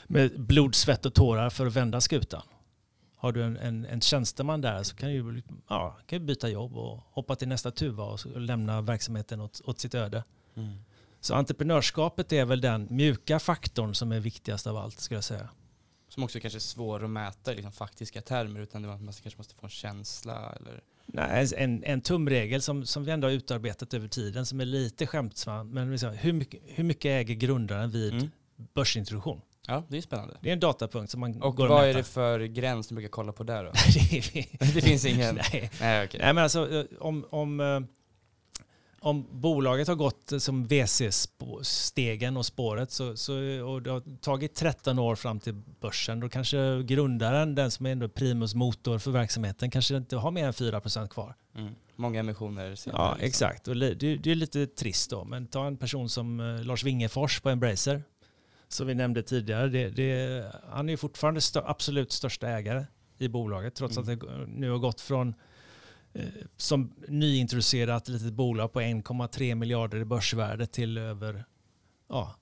[0.07, 2.43] med blod, svett och tårar för att vända skutan.
[3.17, 7.01] Har du en, en, en tjänsteman där så kan du ja, kan byta jobb och
[7.11, 10.25] hoppa till nästa tuva och, lämna verksamheten åt, åt sitt öde.
[11.21, 15.49] Så entreprenörskapet är väl den mjuka faktorn som är viktigast av allt skulle jag säga.
[16.09, 19.55] Som också kanske är svår att mäta i liksom faktiska termer utan man kanske måste
[19.55, 24.09] få en känsla eller Nej, en, en tumregel som, som vi ändå har utarbetat över
[24.09, 25.71] tiden som är lite skämtsam.
[25.71, 28.31] Men liksom, hur, mycket, hur mycket äger grundaren vid Mm.
[28.75, 29.41] börsintroduktion?
[29.67, 30.37] Ja, det är spännande.
[30.41, 32.95] Det är en datapunkt som man Och går vad att är det för gräns du
[32.95, 33.71] brukar kolla på där då?
[34.75, 35.35] det, finns ingen?
[35.35, 35.71] Nej.
[35.81, 36.21] Nej, okej.
[36.21, 37.81] Nej, men alltså eh, om, om, eh,
[39.05, 44.99] om bolaget har gått som VC-stegen och spåret så, så, och det har tagit 13
[44.99, 49.71] år fram till börsen, då kanske grundaren, den som är ändå primus motor för verksamheten,
[49.71, 51.35] kanske inte har mer än 4% kvar.
[51.57, 51.75] Mm.
[51.97, 53.03] Många emissioner senare.
[53.03, 53.27] Ja, liksom.
[53.27, 53.69] exakt.
[53.69, 55.25] Och det, det är lite trist då.
[55.25, 58.03] Men ta en person som eh, Lars Wingefors på Embracer,
[58.69, 59.69] som vi nämnde tidigare.
[59.69, 62.85] Det, det, han är fortfarande stö, absolut största ägare
[63.19, 64.15] i bolaget, trots Mm.
[64.15, 65.35] att det nu har gått från
[66.57, 71.45] som nyintroducerat litet bolag på 1,3 miljarder i börsvärde till över,
[72.09, 72.35] ja,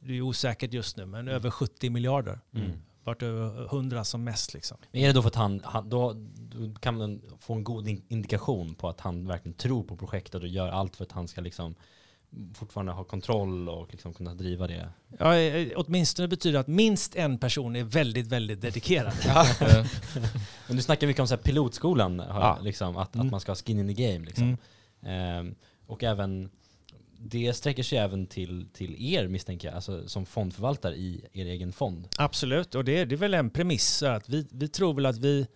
[0.00, 2.40] det är osäkert just nu, men över 70 miljarder.
[2.54, 2.70] Mm.
[3.04, 4.78] Vart över 100 som mest liksom.
[4.92, 7.88] Men är det då för att han, han då, då kan man få en god
[7.88, 11.28] in- indikation på att han verkligen tror på projektet och gör allt för att han
[11.28, 11.74] ska liksom
[12.54, 14.88] fortfarande ha kontroll och liksom kunna driva det.
[15.18, 19.12] Ja, eh, åtminstone betyder det att minst en person är väldigt, väldigt dedikerad.
[19.60, 19.86] Eh,
[20.68, 22.58] Men du snackar mycket om så här pilotskolan, har Ja.
[22.62, 23.26] liksom, att, Mm.
[23.26, 24.26] att man ska ha skin in the game.
[24.26, 24.44] Liksom.
[24.44, 25.46] Mm.
[25.46, 25.54] Ehm,
[25.86, 26.50] och även,
[27.18, 31.72] det sträcker sig även till, till er misstänker jag, alltså som fondförvaltare i er egen
[31.72, 32.08] fond.
[32.18, 34.02] Absolut, och det, är- det är väl en premiss.
[34.02, 35.46] Att vi, vi tror väl att vi,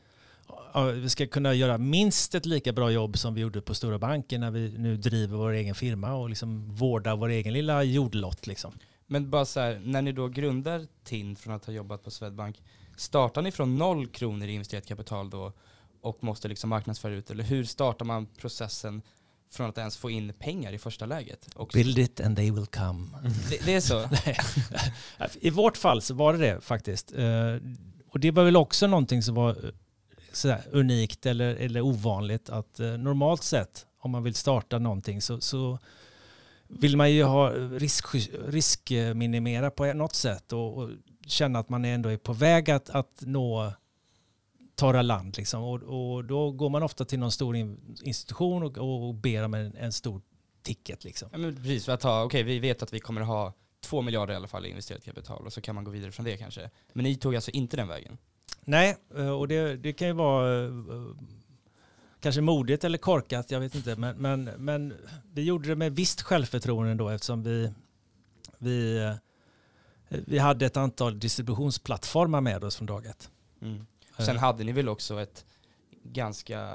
[0.82, 4.40] vi ska kunna göra minst ett lika bra jobb som vi gjorde på Stora banken
[4.40, 8.46] när vi nu driver vår egen firma och liksom vårdar vår egen lilla jordlott.
[8.46, 8.72] Liksom.
[9.06, 12.62] Men bara så här, när ni då grundar TIN från att ha jobbat på Swedbank,
[12.96, 15.52] startar ni från noll kronor i investerat kapital då
[16.00, 19.02] och måste liksom marknadsföra ut, eller hur startar man processen
[19.52, 21.48] från att ens få in pengar i första läget?
[21.54, 23.06] Och Build it and they will come.
[23.50, 24.08] det, det är så?
[25.40, 27.12] I vårt fall så var det det faktiskt.
[27.12, 27.56] Eh,
[28.08, 29.56] Och det var väl också någonting som var
[30.36, 32.50] sådär unikt eller, eller ovanligt.
[32.50, 35.78] Att eh, normalt sett om man vill starta någonting så, så
[36.68, 38.06] vill man ju ha risk,
[38.46, 40.90] riskminimera på något sätt och, och
[41.26, 43.72] känna att man ändå är på väg att, att nå
[44.74, 45.36] torra land.
[45.36, 45.62] Liksom.
[45.62, 47.56] Och, och då går man ofta till någon stor
[48.02, 50.22] institution och, och ber om en, en stor
[50.62, 51.04] ticket.
[51.04, 51.28] Liksom.
[51.32, 54.34] Ja, men precis, för att ha, okay, vi vet att vi kommer ha två miljarder
[54.34, 56.70] i alla fall i investerat kapital och så kan man gå vidare från det kanske.
[56.92, 58.18] Men ni tog alltså inte den vägen?
[58.64, 60.70] Nej, eh, och det, det kan ju vara eh,
[62.20, 63.96] kanske modigt eller korkat, jag vet inte.
[63.96, 64.94] Men, men, men
[65.32, 67.72] vi gjorde det med visst självförtroende då eftersom vi,
[68.58, 69.14] vi, eh,
[70.08, 73.30] vi hade ett antal distributionsplattformar med oss från dag ett.
[73.62, 73.86] Mm.
[74.18, 75.44] Sen hade ni väl också ett
[76.02, 76.70] ganska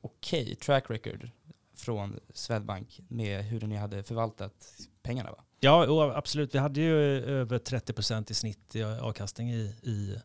[0.00, 1.30] okej track record
[1.76, 4.70] från Swedbank med hur ni hade förvaltat
[5.02, 5.44] pengarna va?
[5.60, 6.54] Ja, absolut.
[6.54, 6.94] Vi hade ju
[7.24, 10.16] över 30% i snitt i avkastning i, i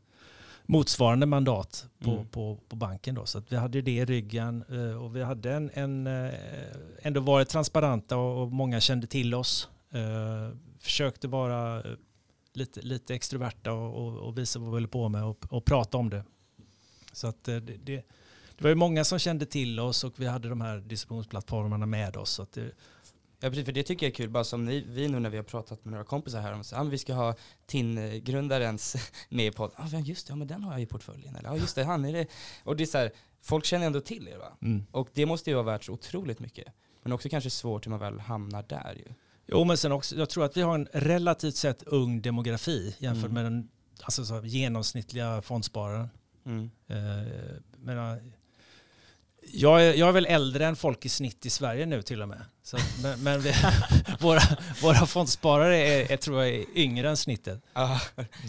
[0.70, 2.28] motsvarande mandat på, Mm.
[2.28, 3.16] på, på banken.
[3.16, 3.26] Då.
[3.26, 6.34] Så att vi hade det i ryggen eh, och vi hade en, en, eh,
[7.02, 9.70] ändå varit transparenta och, många kände till oss.
[9.92, 11.84] Eh, försökte vara
[12.54, 16.10] lite, lite extroverta och, och, visa vad vi höll på med och, och prata om
[16.10, 16.24] det.
[17.14, 20.50] Så att det, det, det var ju många som kände till oss och vi hade
[20.50, 22.30] de här distributionsplattformarna med oss.
[22.30, 22.72] Så att det,
[23.42, 25.38] Ja precis, för det tycker jag är kul, bara som ni, vi nu när vi
[25.38, 27.36] har pratat med några kompisar här om att ah, vi ska ha
[27.68, 28.96] TIN-grundarens
[29.30, 29.76] med i podden.
[29.78, 31.36] Ah, just det, ja men den har jag i portföljen.
[31.36, 32.28] Eller ja just det, han är det.
[32.64, 34.58] Och det är så här, folk känner ändå till er va?
[34.62, 34.86] mm.
[34.92, 36.68] Och det måste ju vara värt så otroligt mycket.
[37.04, 39.14] Men också kanske svårt hur man väl hamnar där ju.
[39.48, 43.32] Jo, men sen också, jag tror att vi har en relativt sett ung demografi jämfört
[43.32, 43.34] Mm.
[43.34, 43.70] med den
[44.02, 46.10] alltså, så, genomsnittliga fondspararen.
[46.46, 46.70] Mm.
[46.88, 46.98] Eh,
[49.54, 52.28] Jag är, jag är väl äldre än folk i snitt i Sverige nu till och
[52.30, 52.42] med.
[52.64, 53.54] Så, men men vi,
[54.20, 54.42] våra,
[54.82, 57.62] våra fondsparare är, är, tror jag är yngre än snittet.
[57.74, 58.02] Ja.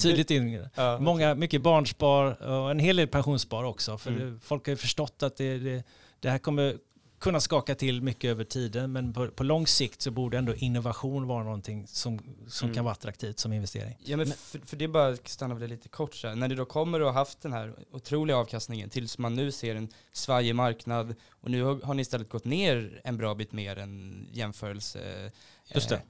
[0.02, 0.70] Tydligt yngre.
[0.74, 0.98] Ja.
[0.98, 3.98] Många, mycket barnspar och en hel del pensionsspar också.
[3.98, 4.40] För Mm.
[4.44, 5.84] folk har ju förstått att det, det,
[6.20, 6.76] det här kommer
[7.20, 8.92] kunna skaka till mycket över tiden.
[8.92, 12.74] Men på, på lång sikt så borde ändå innovation vara någonting som, som Mm.
[12.74, 13.96] kan vara attraktivt som investering.
[14.04, 16.34] Ja, men för, för det är bara att stanna vid det lite kort så här.
[16.34, 19.74] När det då kommer och har haft den här otroliga avkastningen tills man nu ser
[19.74, 23.76] en svajig marknad och nu har, har ni istället gått ner en bra bit mer
[23.78, 25.30] än jämförelse.
[25.74, 25.94] Just det.
[25.94, 26.00] Eh,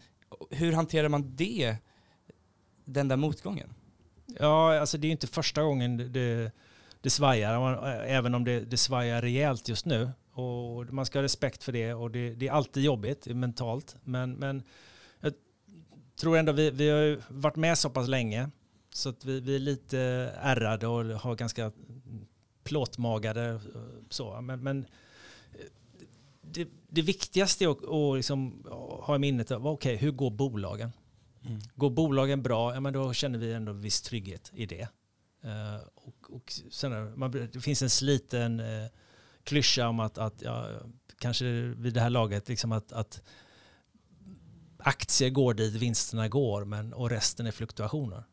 [0.58, 1.76] hur hanterar man det,
[2.84, 3.74] den där motgången?
[4.26, 6.52] Ja, alltså det är inte första gången det,
[7.00, 10.10] det, svajar, Man- även om det, det svajar rejält just nu.
[10.40, 13.96] Och man ska ha respekt för det och det, det är alltid jobbigt mentalt.
[14.04, 14.62] Men, men
[15.20, 15.32] jag
[16.20, 18.50] tror ändå vi, vi har ju varit med så pass länge
[18.94, 20.00] så att vi, vi är lite
[20.40, 21.72] ärrade och har ganska
[22.64, 23.60] plåtmagade.
[24.10, 24.40] Så.
[24.40, 24.86] Men, men
[26.42, 28.64] det, det viktigaste är att, att liksom
[29.02, 30.92] ha i minnet, okej, hur går bolagen?
[31.74, 34.88] Går bolagen bra, ja, men då känner vi ändå viss trygghet i det.
[35.42, 38.86] Eh, och, och sen, man, det finns en sliten uh,
[39.44, 40.68] klyscha om att, att ja,
[41.18, 43.22] kanske vid det här laget, liksom att, att
[44.78, 48.24] aktier går dit vinsterna går men, och resten är fluktuationer.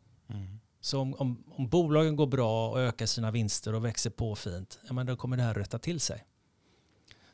[0.82, 4.80] Så om, om, om bolagen går bra och ökar sina vinster och växer på fint,
[4.88, 6.26] ja, men då kommer det här rätta till sig.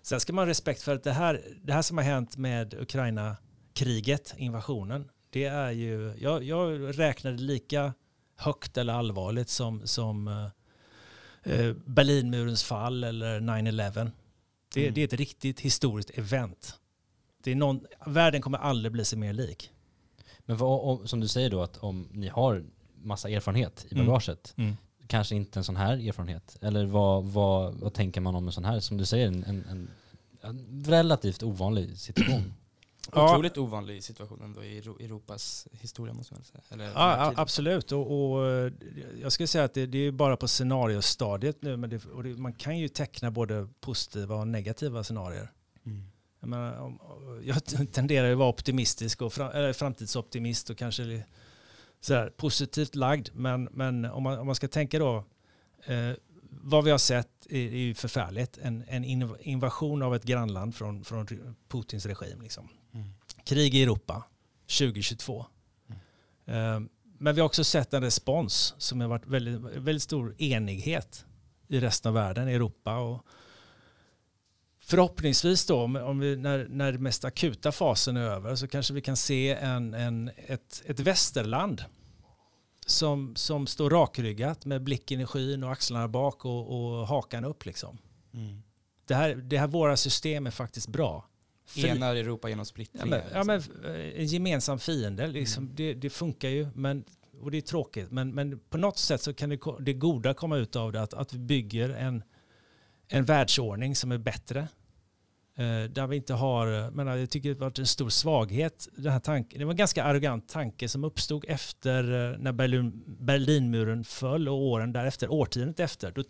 [0.01, 2.73] Sen ska man ha respekt för att det här, det här som har hänt med
[2.73, 7.93] Ukraina-kriget, invasionen, det är ju, jag, jag räknade lika
[8.35, 10.47] högt eller allvarligt som, som eh,
[11.85, 14.11] Berlinmurens fall eller 9-11.
[14.73, 14.93] Det, Mm.
[14.93, 16.75] det är ett riktigt historiskt event.
[17.43, 19.71] Det är någon, världen kommer aldrig bli sig mer lik.
[20.45, 22.63] Men vad, om, som du säger då, att om ni har
[23.01, 24.05] massa erfarenhet i Mm.
[24.07, 24.55] bagaget,
[25.07, 26.57] kanske inte en sån här erfarenhet?
[26.61, 29.89] Eller vad, vad, vad tänker man om en sån här, som du säger, en, en,
[30.41, 32.53] en relativt ovanlig situation?
[33.11, 33.31] Ja.
[33.33, 36.61] Otroligt ovanlig situation ändå i Euro- Europas historia måste man säga.
[36.69, 37.91] Eller Ja, absolut.
[37.91, 38.71] Och, och eh,
[39.21, 41.77] jag skulle säga att det, det är bara på scenariostadiet nu.
[41.77, 45.51] Men det, och det, man kan ju teckna både positiva och negativa scenarier.
[45.85, 46.03] Mm.
[46.39, 46.93] Jag, menar,
[47.43, 51.23] jag tenderar ju att vara optimistisk och fram, eller framtidsoptimist och kanske li-
[51.99, 53.29] sådär, positivt lagd.
[53.33, 55.23] Men, men om, man, om man ska tänka då,
[55.85, 56.11] eh,
[56.49, 58.57] vad vi har sett är, är ju förfärligt.
[58.61, 61.27] En, en inv- invasion av ett grannland från, från
[61.67, 62.41] Putins regim.
[62.41, 62.67] Liksom.
[63.43, 64.23] Krig i Europa
[64.79, 65.45] 2022.
[66.45, 66.79] Eh,
[67.17, 71.25] Men vi har också sett en respons som har varit väldigt, väldigt stor enighet
[71.67, 72.97] i resten av världen, i Europa.
[72.97, 73.25] Och
[74.79, 79.01] förhoppningsvis då, om vi, när, när den mest akuta fasen är över, så kanske vi
[79.01, 81.83] kan se en, en, ett, ett västerland
[82.85, 87.65] som, som står rakryggat med blicken i skyn och axlarna bak och, och hakan upp.
[87.65, 87.97] Liksom.
[88.33, 88.63] Mm.
[89.05, 91.25] Det, här, det här våra system är faktiskt bra.
[91.75, 93.01] Enar Europa genom splittring.
[93.01, 93.75] Ja, men, ja, liksom.
[93.81, 96.67] men, eh, en gemensam fiende, liksom, det, det funkar ju.
[96.75, 97.03] Men,
[97.41, 98.11] och det är tråkigt.
[98.11, 101.01] Men, men på något sätt så kan det, det goda komma ut av det.
[101.01, 102.23] Att, att vi bygger en,
[103.07, 104.67] en världsordning som är bättre.
[105.55, 108.87] Eh, där vi inte har, eh, men jag tycker det har varit en stor svaghet.
[108.95, 113.03] Den här tanken, det var en ganska arrogant tanke som uppstod efter eh, när Berlin,
[113.05, 116.11] Berlinmuren föll och åren därefter, årtiondet efter.
[116.11, 116.23] Då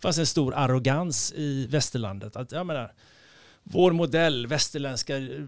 [0.00, 2.36] fanns en stor arrogans i västerlandet.
[2.36, 2.92] Att, jag menar,
[3.62, 5.44] vår modell, västerländska eh,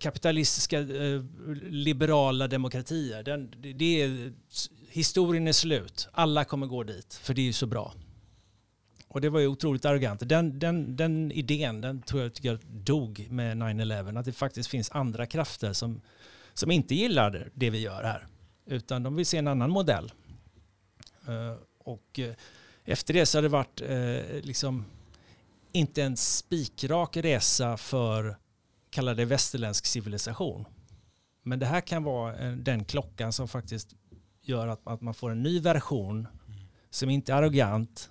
[0.00, 1.22] kapitalistiska eh,
[1.62, 4.32] liberala demokratier, den, det- är,
[4.88, 6.08] historien är slut.
[6.12, 7.94] Alla kommer gå dit, för det är ju så bra.
[9.08, 10.28] Och det var ju otroligt arrogant.
[10.28, 14.18] Den, den, den idén, den tror jag, tycker jag dog med 9-11.
[14.18, 16.00] Att det faktiskt finns andra krafter som,
[16.54, 18.26] som inte gillar det vi gör här.
[18.66, 20.12] Utan de vill se en annan modell.
[21.28, 22.34] Eh, och eh,
[22.84, 24.84] efter det så har det varit eh, liksom
[25.74, 28.38] inte en spikrak resa för,
[28.90, 30.64] kalla det västerländsk civilisation.
[31.42, 33.94] Men det här kan vara den klockan som faktiskt
[34.42, 36.28] gör att, att man får en ny version
[36.90, 38.10] som inte är arrogant,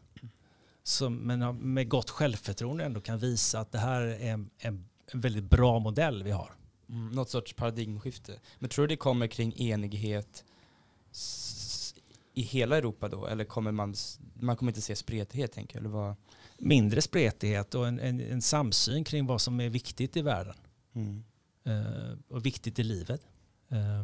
[0.84, 5.50] som, men med gott självförtroende ändå kan visa att det här är en, en, väldigt
[5.50, 6.52] bra modell vi har.
[6.90, 8.40] Mm, något sorts paradigmskifte.
[8.60, 10.44] Men tror du det kommer kring enighet
[12.34, 13.28] i hela Europa då?
[13.28, 13.96] Eller kommer man,
[14.34, 15.82] man kommer inte se spretighet tänker jag?
[15.82, 16.16] Eller vad?
[16.66, 20.56] Mindre spretighet och en, en, en samsyn kring vad som är viktigt i världen
[20.96, 21.24] Mm.
[21.66, 23.22] eh, och viktigt i livet.
[23.72, 24.04] Eh,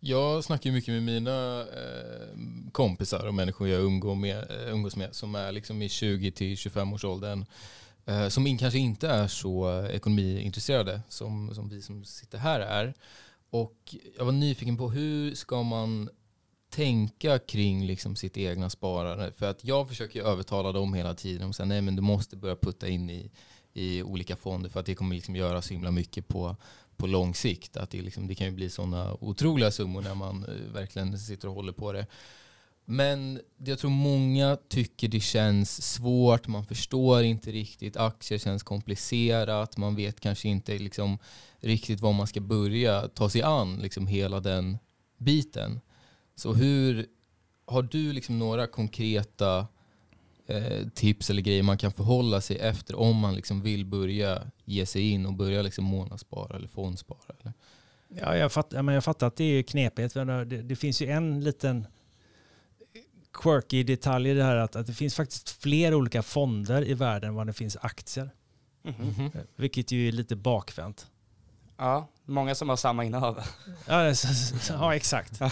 [0.00, 2.38] Jag snackar mycket med mina eh,
[2.72, 7.04] kompisar och människor jag umgås med, eh, umgås med som är liksom i 20-25 års
[7.04, 7.44] åldern.
[8.06, 12.94] Eh, som in, kanske inte är så ekonomiintresserade som, som vi som sitter här är.
[13.50, 16.08] Och jag var nyfiken på hur ska man
[16.74, 19.32] tänka kring liksom sitt egna sparande?
[19.32, 22.56] För att jag försöker övertala dem hela tiden och säga nej men du måste börja
[22.56, 23.30] putta in i,
[23.72, 26.56] i olika fonder för att det kommer liksom göra så himla mycket på,
[26.96, 27.76] på lång sikt.
[27.76, 31.48] Att det, liksom, det kan ju bli sådana otroliga summor när man eh, verkligen sitter
[31.48, 32.06] och håller på det.
[32.84, 39.76] Men jag tror många tycker det känns svårt, man förstår inte riktigt, aktier känns komplicerat,
[39.76, 41.18] man vet kanske inte liksom
[41.60, 44.78] riktigt var man ska börja ta sig an liksom hela den
[45.18, 45.80] biten.
[46.36, 47.06] Så hur,
[47.66, 49.66] har du liksom några konkreta
[50.46, 54.86] eh, tips eller grejer man kan förhålla sig efter om man liksom vill börja ge
[54.86, 57.18] sig in och börja liksom månadsspara eller fondspara?
[57.40, 57.52] Eller?
[58.08, 60.14] Ja, jag, fattar, men jag fattar att det är knepigt.
[60.14, 61.86] Det, det finns ju en liten
[63.42, 67.28] quirky detalj i det här att, att det finns faktiskt fler olika fonder i världen
[67.28, 68.30] än vad det finns aktier.
[68.82, 69.30] Mhm.
[69.34, 71.06] Eh, Vilket ju är lite bakvänt.
[71.76, 73.40] Ja, många som har samma innehav.
[73.88, 75.40] Ja, det- så- så- ja exakt.
[75.40, 75.50] Ja.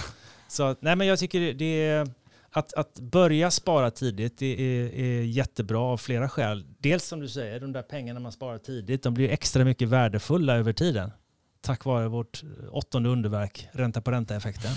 [0.53, 2.09] Så nej, men jag tycker det- är
[2.51, 6.65] att, att börja spara tidigt det är, är jättebra av flera skäl.
[6.79, 10.57] Dels som du säger, de där pengarna man sparar tidigt, de blir extra mycket värdefulla
[10.57, 11.11] över tiden.
[11.61, 14.73] Tack vare vårt åttonde underverk, ränta på ränta-effekten.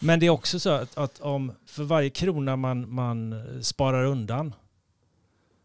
[0.00, 4.54] Men det är också så att, att om för varje krona man, man sparar undan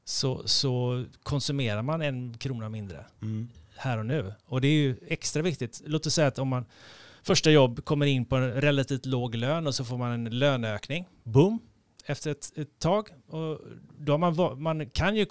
[0.06, 3.06] så, så konsumerar man en krona mindre
[3.76, 4.34] här och nu.
[4.46, 5.82] Och det är ju extra viktigt.
[5.86, 6.66] Låt oss säga att om man
[7.24, 11.08] första jobb kommer in på en relativt låg lön och så får man en löneökning.
[11.24, 11.60] Boom!
[12.06, 13.10] Efter ett, ett tag.
[13.28, 13.60] Och
[13.98, 15.26] då har man, man kan, ju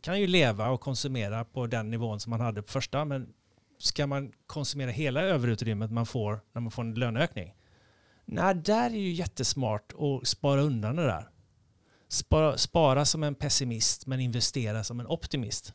[0.00, 3.04] kan ju leva och konsumera på den nivån som man hade på första.
[3.04, 3.28] Men
[3.78, 7.54] ska man konsumera hela överutrymmet man får när man får en löneökning?
[8.24, 11.28] Nej, där är ju jättesmart att spara undan det där.
[12.08, 15.74] Spara, spara som en pessimist men investera som en optimist.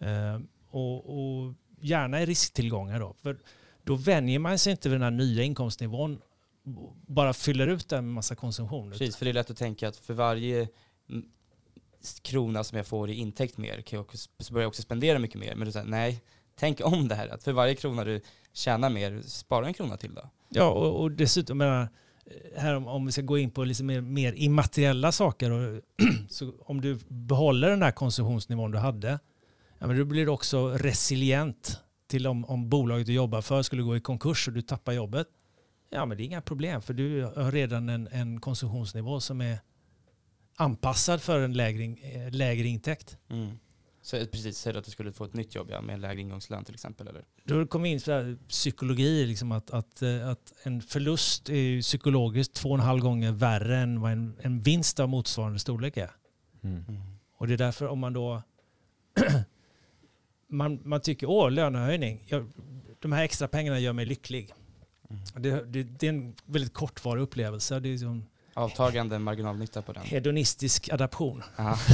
[0.00, 3.14] Eh, och, och gärna i risktillgångar då.
[3.22, 3.38] För
[3.84, 6.20] då vänjer man sig inte vid den här nya inkomstnivån
[7.06, 8.90] bara fyller ut den med massa konsumtion.
[8.90, 10.68] Precis, för det är lätt att tänka att för varje
[12.22, 15.18] krona som jag får i intäkt mer kan jag också, så börjar jag också spendera
[15.18, 15.54] mycket mer.
[15.54, 16.22] Men du säger nej,
[16.56, 17.28] tänk om det här.
[17.28, 18.20] Att för varje krona du
[18.52, 20.30] tjänar mer, spara en krona till då.
[20.48, 21.88] Ja, och, och dessutom, menar,
[22.56, 25.80] här om, om vi ska gå in på lite mer, mer immateriella saker, och,
[26.28, 29.18] så om du behåller den här konsumtionsnivån du hade,
[29.78, 33.82] ja, men då blir du också resilient till om, om bolaget du jobbar för skulle
[33.82, 35.26] gå i konkurs och du tappar jobbet.
[35.90, 39.58] Ja, men det är inga problem, för du har redan en, en konsumtionsnivå som är
[40.56, 43.18] anpassad för en lägre, eh, lägre intäkt.
[44.02, 46.20] Så eh, precis, säg att du skulle få ett nytt jobb ja, med en lägre
[46.20, 47.08] ingångslön till exempel.
[47.08, 47.24] Eller?
[47.44, 52.54] Då kommer vi in på psykologi, liksom att, att, eh, att en förlust är psykologiskt
[52.54, 56.10] två och en halv gånger värre än vad en, en vinst av motsvarande storlek är.
[56.62, 56.84] Mm.
[57.36, 58.42] Och det är därför om man då
[60.50, 62.50] man, man tycker åh lönehöjning, jag,
[63.00, 64.52] de här extra pengarna gör mig lycklig.
[65.36, 67.80] Det, det, det är en väldigt kortvarig upplevelse.
[67.80, 70.02] Det är som Avtagande marginalnytta på den.
[70.02, 71.42] hedonistisk adaption.
[71.58, 71.76] Aha.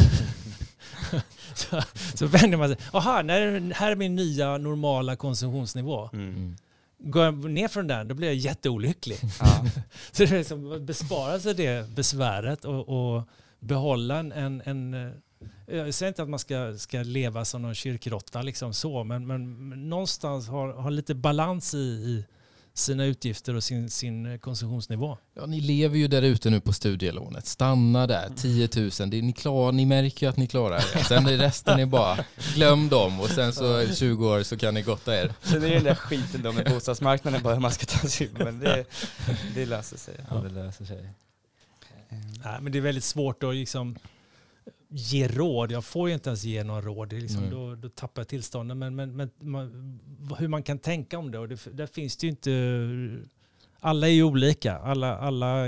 [1.54, 1.82] Så,
[2.14, 6.10] så vänder man sig, jaha, när- här är min nya normala konsumtionsnivå.
[6.12, 6.28] Mm.
[6.28, 6.56] Mm.
[6.98, 9.18] Går jag ner från den, då blir jag jätteolycklig.
[10.12, 13.22] Så det är liksom bespara sig det besväret och, och
[13.60, 14.94] behålla en, en, en...
[14.94, 15.12] eh,
[15.66, 19.68] Jag säger inte att man ska, ska leva som någon kyrkråtta liksom så, men, men
[19.88, 22.24] någonstans ha, ha lite balans i, i
[22.74, 25.18] sina utgifter och sin, sin konsumtionsnivå.
[25.34, 27.46] Ja, ni lever ju där ute nu på studielånet.
[27.46, 28.90] Stanna där, 10 000.
[28.90, 31.04] Det är, ni, klar, ni märker ju att ni klarar det.
[31.04, 32.18] Sen är resten är bara,
[32.54, 35.32] glöm dem och sen så 20 år så kan ni gotta er.
[35.42, 38.30] Sen är det den där skiten då med bostadsmarknaden bara hur man ska ta sig
[38.38, 38.84] men det,
[39.54, 40.14] det löser sig.
[40.30, 41.08] Ja, det löser sig.
[42.44, 43.96] Nej, men det är väldigt svårt att liksom
[44.96, 45.72] ge råd.
[45.72, 47.08] Jag får ju inte ens ge någon råd.
[47.08, 48.76] Det är liksom, då, då tappar jag tillståndet.
[48.76, 50.00] Men, men, men man,
[50.38, 51.38] hur man kan tänka om det.
[51.38, 53.28] Och det där finns det ju inte...
[53.80, 54.78] Alla är ju olika.
[54.78, 55.64] Alla, alla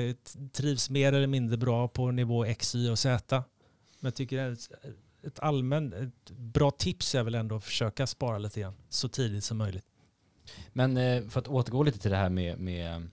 [0.52, 3.44] trivs mer eller mindre bra på nivå X, Y och Z.
[4.00, 4.70] Men jag tycker ett,
[5.22, 9.44] ett allmänt ett bra tips är väl ändå att försöka spara lite grann så tidigt
[9.44, 9.84] som möjligt.
[10.72, 13.08] Men eh, för att återgå lite till det här med, med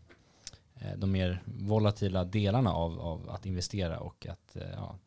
[0.75, 4.99] eh, de mer volatila delarna av, av att investera och att eh, ja,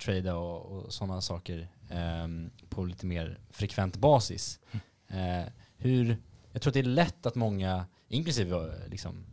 [0.00, 4.60] trada och, och sådana saker ehm, på lite mer frekvent basis.
[5.08, 6.16] Eh, hur,
[6.52, 9.24] jag tror att det är lätt att många, inklusive eh, liksom,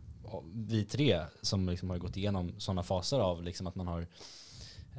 [0.53, 4.07] vi tre som liksom har gått igenom sådana faser av liksom att man har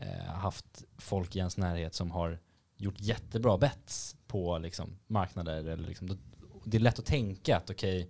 [0.01, 2.39] eh, haft folk i ens närhet som har
[2.77, 5.57] gjort jättebra bets på liksom, marknader.
[5.57, 6.19] Eller liksom,
[6.65, 8.09] det är lätt att tänka att okej,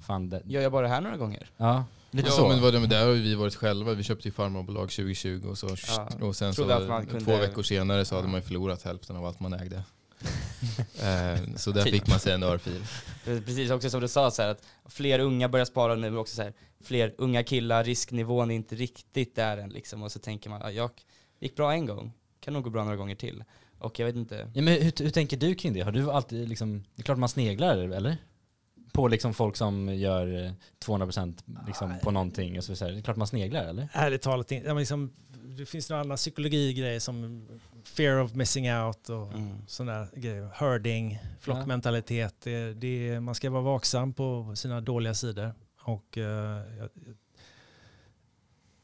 [0.00, 1.50] fan det, Gör jag bara det här några gånger?
[1.56, 1.84] ja,
[2.14, 2.48] lite ja, så.
[2.48, 3.94] men vad, men där har vi varit själva.
[3.94, 7.24] Vi köpte ju farmarbolag 2020 och, så, Ja, och sen så trodde att man kunde-
[7.24, 9.82] två veckor senare så hade man ju förlorat hälften av allt man ägde.
[11.02, 11.92] Eh, så där Typ.
[11.92, 12.84] fick man sig en örfil.
[13.24, 16.42] Precis, också som du sa så här, att fler unga börjar spara nu, också så
[16.42, 16.52] här,
[16.84, 20.02] fler unga killar, risknivån är inte riktigt där än liksom.
[20.02, 20.90] Och så tänker man, ja, jag
[21.40, 23.44] gick bra en gång, kan nog gå bra några gånger till.
[23.78, 25.80] Och jag vet inte, Ja, men hur, hur tänker du kring det?
[25.80, 28.16] Har du alltid liksom, det är klart man sneglar eller?
[28.94, 30.52] På liksom folk som gör eh,
[30.86, 32.92] 200% liksom på någonting och så vidare.
[32.92, 33.88] Det är klart man sneglar eller?
[33.92, 35.12] Ärligt talat, ja, liksom,
[35.58, 37.46] det finns några andra psykologigrejer som
[37.84, 39.56] fear of missing out och mm.
[39.66, 40.50] sådana grejer.
[40.54, 42.34] Herding, flockmentalitet.
[42.42, 45.52] Det, det, man ska vara vaksam på sina dåliga sidor.
[45.82, 46.90] Och, eh, jag-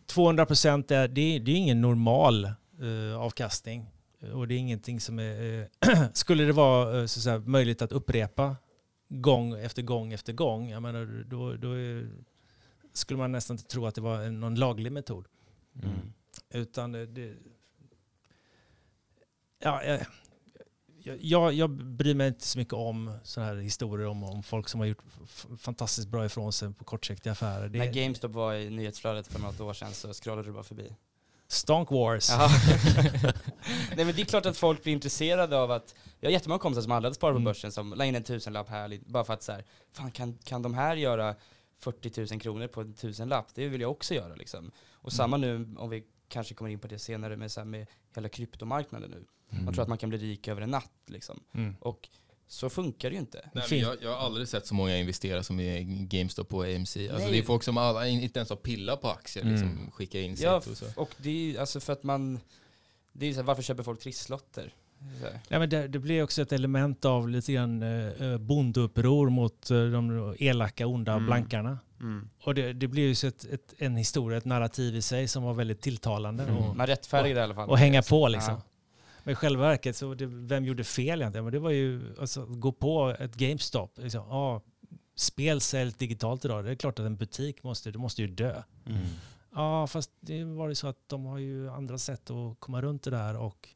[0.06, 3.86] 200 procent är, det, det är ingen normal eh, avkastning.
[4.34, 5.60] Och det är ingenting som är...
[5.60, 8.56] eh, skulle det vara eh, så att säga, möjligt att upprepa
[9.10, 12.10] gång efter gång efter gång, jag menar, då, då är,
[12.92, 15.26] skulle man nästan inte tro att det var någon laglig metod.
[15.82, 16.12] Mm.
[16.50, 17.34] Utan det...
[19.58, 19.82] ja,
[21.02, 24.68] jag, jag, jag bryr mig inte så mycket om sådana här historier om, om folk
[24.68, 25.04] som har gjort
[25.58, 27.68] fantastiskt bra ifrån sig på kortsiktiga affärer.
[27.68, 30.62] Det När är GameStop var i nyhetsflödet för något år sedan så scrollade du bara
[30.62, 30.96] förbi.
[31.52, 32.30] Stonk Wars.
[33.96, 36.82] Nej men det är klart att folk blir intresserade av att, jag har jättemånga kompisar
[36.82, 37.44] som aldrig hade sparat på Mm.
[37.44, 40.62] börsen som la in en tusenlapp här, bara för att så här, fan kan, kan
[40.62, 41.34] de här göra
[41.78, 43.46] 40 000 kronor på en tusenlapp?
[43.54, 44.70] Det vill jag också göra liksom.
[44.92, 47.86] Och samma nu, om vi kanske kommer in på det senare, med, så här, med
[48.14, 49.24] hela kryptomarknaden nu.
[49.64, 51.40] Man tror att man kan bli rik över en natt liksom.
[51.54, 51.76] Mm.
[51.80, 52.08] Och
[52.52, 53.50] så funkar det ju inte.
[53.54, 56.96] Nej, jag, jag har aldrig sett så många investera som i GameStop och AMC.
[56.96, 57.30] Alltså Nej.
[57.32, 59.90] det är folk som alla, inte ens har pillat på aktier, liksom, Mm.
[59.90, 60.84] skickar in sig Ja, och så.
[60.96, 62.40] och det är ju alltså för att man,
[63.12, 64.74] det är så här, varför köper folk trisslotter?
[65.48, 69.84] Ja, men det, det blir också ett element av lite grann eh, bondeuppror mot eh,
[69.84, 71.26] de elaka, onda Mm.
[71.26, 71.78] blankarna.
[72.44, 75.42] Och det, det blir ju så ett, ett, en historia, ett narrativ i sig som
[75.42, 76.42] var väldigt tilltalande.
[76.44, 76.56] Mm.
[76.56, 77.68] Och, Man rättfärdigar det i alla fall.
[77.70, 78.54] och hänga på liksom.
[78.54, 78.62] Ja.
[79.24, 81.44] Men i själva verket, så det, vem gjorde fel egentligen?
[81.44, 83.98] Men det var ju alltså, gå på ett GameStop.
[83.98, 84.60] Liksom, ah,
[85.14, 86.64] spel säljs digitalt idag.
[86.64, 88.62] Det är klart att en butik måste, måste ju dö.
[88.86, 89.06] Mm.
[89.54, 93.02] Ja, fast det var ju så att de har ju andra sätt att komma runt
[93.02, 93.68] det där och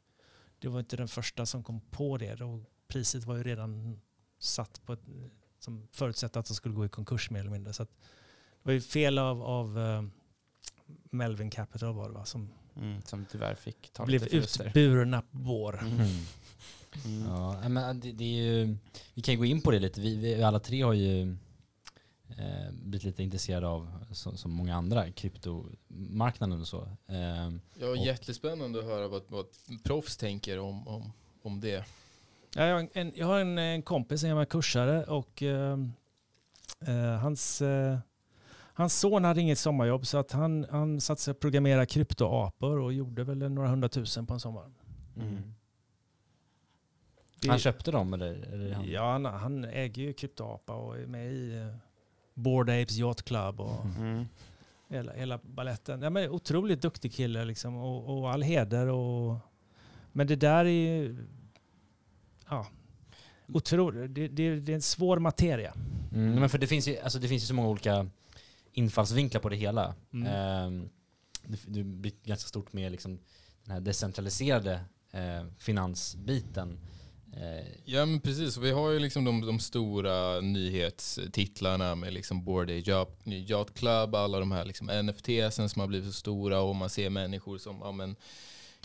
[0.59, 2.41] det var inte den första som kom på det.
[2.41, 4.01] Och priset var ju redan
[4.39, 5.03] satt på ett,
[5.59, 7.73] som förutsatte att de skulle gå i konkurs mer eller mindre.
[7.73, 7.89] Så det
[8.63, 10.03] var ju fel av, av eh,
[11.09, 14.65] Melvin Capital var det va, som Mm, som tyvärr fick ta blev lite förluster.
[14.67, 15.79] utburna på vår.
[15.81, 15.93] Mm.
[15.99, 16.09] Mm.
[17.05, 17.27] Mm.
[17.27, 18.77] Ja, men det, det är ju,
[19.13, 20.01] vi kan ju gå in på det lite.
[20.01, 21.21] Vi, vi alla tre har ju
[22.37, 26.81] eh, blivit lite intresserade av, som, som många andra, kryptomarknaden och så.
[27.07, 29.45] Eh, Ja, Och- jättespännande att höra vad, vad
[29.83, 31.11] proffs tänker om, om,
[31.41, 31.85] om det.
[32.55, 35.77] Ja, jag har en, jag har en, en kompis, en gammal kursare och eh,
[36.87, 37.97] eh, hans, eh,
[38.77, 42.93] hans son hade inget sommarjobb så att han, han satte sig att programmera kryptoapor och
[42.93, 44.71] gjorde väl några hundratusen på en sommar.
[45.17, 45.53] Mm.
[47.41, 48.33] Det- han köpte dem eller?
[48.33, 48.85] eller han?
[48.89, 51.75] Ja, han, han äger ju kryptoapa och är med i eh,
[52.33, 54.25] Bored Apes Yacht Club och Mm.
[54.87, 56.01] hela, hela balletten.
[56.01, 58.87] Ja, men otroligt duktig kille liksom och, och all heder.
[58.87, 59.37] Och,
[60.11, 61.17] men det där är ju...
[62.49, 62.67] Ja,
[63.47, 64.15] otroligt.
[64.15, 65.73] Det, det, det är en svår materia.
[66.13, 68.07] Mm, men för det finns, ju, alltså det finns ju så många olika
[68.75, 69.95] infallsvinklar på det hela.
[70.13, 70.27] Mm.
[70.27, 70.89] Ehm,
[71.43, 73.19] det, det blir ganska stort med liksom
[73.63, 74.73] den här decentraliserade
[75.11, 76.79] eh, finansbiten.
[77.35, 82.87] Eh, Ja men precis, vi har ju liksom de, de stora nyhetstitlarna med liksom Bored
[83.25, 87.09] Yacht Club, alla de här liksom NFTsen som har blivit så stora och man ser
[87.09, 88.15] människor som ja, men,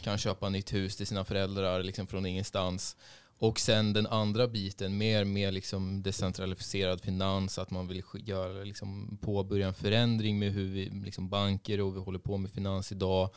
[0.00, 2.96] kan köpa nytt hus till sina föräldrar liksom från ingenstans.
[3.40, 9.18] Och sen den andra biten, mer med liksom decentraliserad finans, att man vill göra, liksom,
[9.22, 13.30] påbörja en förändring med hur vi, liksom banker och vi håller på med finans idag.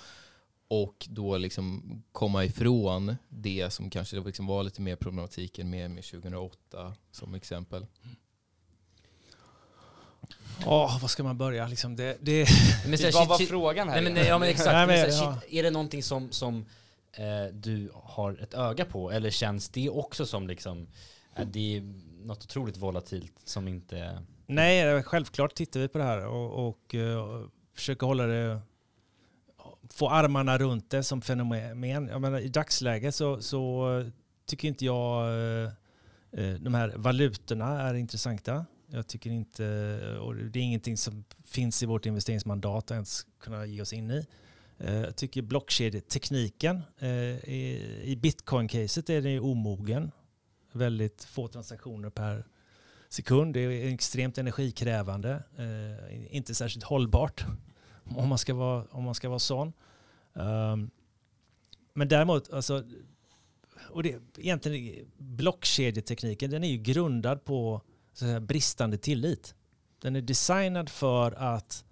[0.68, 6.04] Och då liksom komma ifrån det som kanske liksom var lite mer problematiken med, med
[6.04, 7.86] 2008 som exempel.
[10.66, 11.68] Åh, vad ska man börja?
[11.68, 12.48] Liksom det, det,
[12.88, 13.96] men så här, Vad var frågan här?
[13.96, 14.28] Nej men, igen?
[14.28, 15.38] ja, men exakt, Nej, men, ja.
[15.50, 16.66] är det någonting som, som
[17.18, 19.12] eh, du har ett öga på?
[19.12, 20.88] Eller känns det också som liksom,
[21.36, 21.82] eh, det är
[22.26, 24.24] något otroligt volatilt som inte...
[24.46, 28.62] nej, eh, självklart tittar vi på det här och, och och försöker hålla det
[29.90, 32.08] få armarna runt det som fenomen.
[32.08, 33.86] Jag menar, I dagsläget så, så
[34.46, 35.28] tycker inte jag
[35.64, 38.66] eh, de här valutorna är intressanta.
[38.88, 39.64] Jag tycker inte,
[40.22, 44.12] och det är ingenting som finns i vårt investeringsmandat att ens kunna ge oss in
[44.12, 44.26] i.
[44.78, 50.12] Eh, jag tycker blockkedjetekniken, eh, i bitcoin-caset är den omogen.
[50.72, 52.46] Väldigt få transaktioner per
[53.10, 53.54] sekund.
[53.54, 55.44] Det är extremt energikrävande.
[55.58, 57.46] Eh, inte särskilt hållbart
[58.04, 59.74] om man ska vara, om man ska vara sån.
[60.36, 60.90] Ehm,
[61.94, 62.84] men däremot, alltså,
[63.90, 67.82] och det, egentligen blockkedjetekniken den är ju grundad på
[68.14, 69.56] så bristande tillit.
[70.02, 71.86] Den är designad för att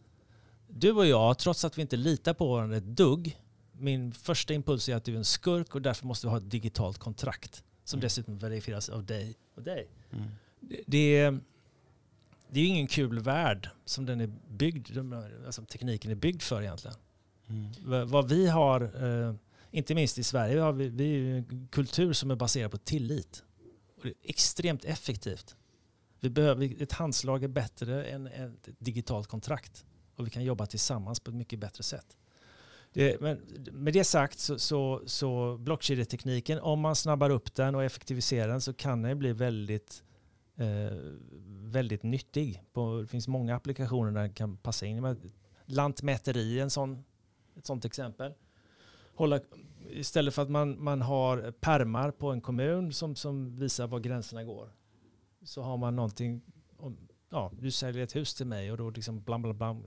[0.74, 3.38] du och jag, trots att vi inte litar på varandra ett dugg,
[3.72, 6.52] min första impuls är att du är en skurk och därför måste vi ha ett
[6.52, 8.02] digitalt kontrakt som Mm.
[8.04, 9.88] dessutom verifieras av dig och dig.
[10.12, 10.26] Mm.
[10.60, 11.40] Det, det, är,
[12.50, 14.98] det är ingen kul värld som den är byggd,
[15.46, 16.98] alltså tekniken är byggd för egentligen.
[17.48, 18.10] Mm.
[18.10, 19.36] Vad vi har, eh,
[19.72, 23.44] inte minst i Sverige, har vi, vi en kultur som är baserad på tillit.
[23.98, 25.56] Och det är extremt effektivt.
[26.20, 29.86] Vi behöver, ett handslag är bättre än ett digitalt kontrakt.
[30.16, 32.18] Och vi kan jobba tillsammans på ett mycket bättre sätt.
[32.94, 33.38] Det, men
[33.72, 38.62] med det sagt så, så, så blockkedjetekniken, om man snabbar upp den och effektiviserar den
[38.62, 40.04] så kan den bli väldigt,
[40.56, 40.98] eh,
[41.48, 42.64] väldigt nyttig.
[42.74, 45.32] På, det finns många applikationer där den kan passa in.
[45.66, 47.04] Lantmäteri är en sån,
[47.58, 48.34] ett sånt exempel.
[49.16, 49.40] Hålla,
[49.90, 54.44] istället för att man, man har permar på en kommun som, som visar var gränserna
[54.44, 54.70] går
[55.44, 56.42] så har man någonting,
[57.32, 59.84] ja, du säljer ett hus till mig och då liksom blam, blam, blam,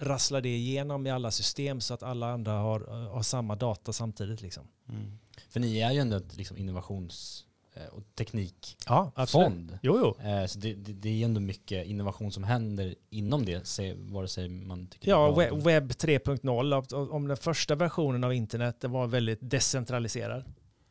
[0.00, 4.42] rasslar det igenom i alla system så att alla andra har, har samma data samtidigt.
[4.42, 4.64] Liksom.
[4.88, 5.18] Mm.
[5.48, 8.76] För ni är ju ändå ett liksom, innovations eh, och teknikfond.
[8.86, 9.70] Ja, absolut.
[9.82, 10.26] Jo, jo.
[10.28, 13.62] Eh, Så det, det, det är ändå mycket innovation som händer inom det,
[13.96, 15.58] vare sig man tycker Ja, det är we- bra.
[15.64, 20.44] webb 3.0, om- om den första versionen av internet den var väldigt decentraliserad.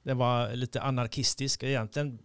[0.03, 1.63] Den var lite anarkistisk.
[1.63, 2.19] Egentligen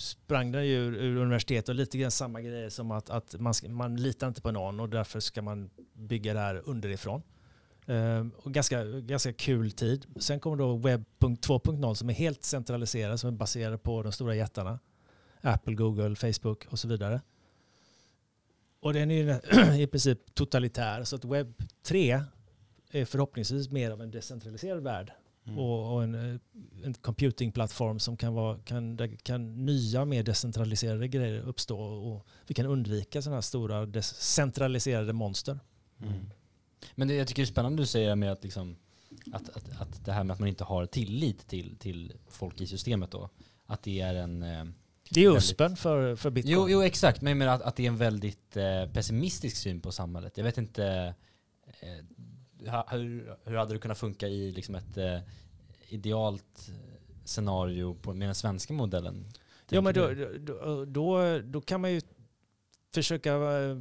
[0.00, 3.54] sprang den ju ur, ur universitetet och lite grann samma grejer som att, att man,
[3.54, 7.22] ska, man litar inte på någon och därför ska man bygga det här underifrån.
[7.86, 10.06] Ehm, och ganska, ganska kul tid.
[10.20, 14.34] Sen kommer då webb 2.0 som är helt centraliserad, som är baserad på de stora
[14.34, 14.78] jättarna.
[15.40, 17.20] Apple, Google, Facebook och så vidare.
[18.80, 19.30] Och den är ju
[19.82, 21.04] i princip totalitär.
[21.04, 22.22] Så att webb 3
[22.90, 25.12] är förhoppningsvis mer av en decentraliserad värld.
[25.46, 25.58] Mm.
[25.58, 26.40] Och, och en, eh,
[26.84, 32.54] en computingplattform som kan vara, kan, där kan nya mer decentraliserade grejer uppstå och vi
[32.54, 35.58] kan undvika sådana här stora decentraliserade monster.
[36.02, 36.14] Mm.
[36.94, 38.76] Men det, jag tycker det är spännande du säger med att, liksom,
[39.32, 42.66] att, att, att det här med att man inte har tillit till, till folk i
[42.66, 43.30] systemet då.
[43.66, 44.42] Att det är en...
[44.42, 44.64] Eh,
[45.10, 46.54] Det är Väldigt- USPen för, för bitcoin.
[46.54, 47.20] jo, jo, exakt.
[47.22, 50.36] Men jag menar att, att det är en väldigt eh, pessimistisk syn på samhället.
[50.36, 51.14] Jag vet inte...
[51.80, 52.04] Eh,
[52.90, 55.18] hur, hur hade det kunnat funka i liksom ett eh,
[55.88, 56.70] idealt
[57.24, 59.26] scenario på, med den svenska modellen?
[59.68, 62.00] Ja, men då, då, då, då kan man ju
[62.94, 63.76] försöka eh,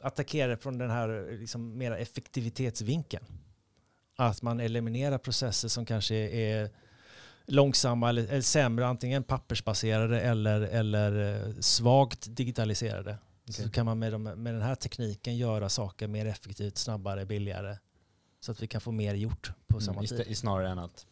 [0.00, 3.24] attackera från den här liksom mera effektivitetsvinkeln.
[4.16, 6.70] Att man eliminerar processer som kanske är
[7.46, 13.18] långsamma eller, eller sämre, antingen pappersbaserade eller, eller eh, svagt digitaliserade.
[13.50, 13.64] Okej.
[13.64, 17.76] Så kan man med, de, med den här tekniken göra saker mer effektivt, snabbare, billigare.
[18.40, 20.38] Så att vi kan få mer gjort på samma Mm, tid.
[20.38, 21.06] snarare än att...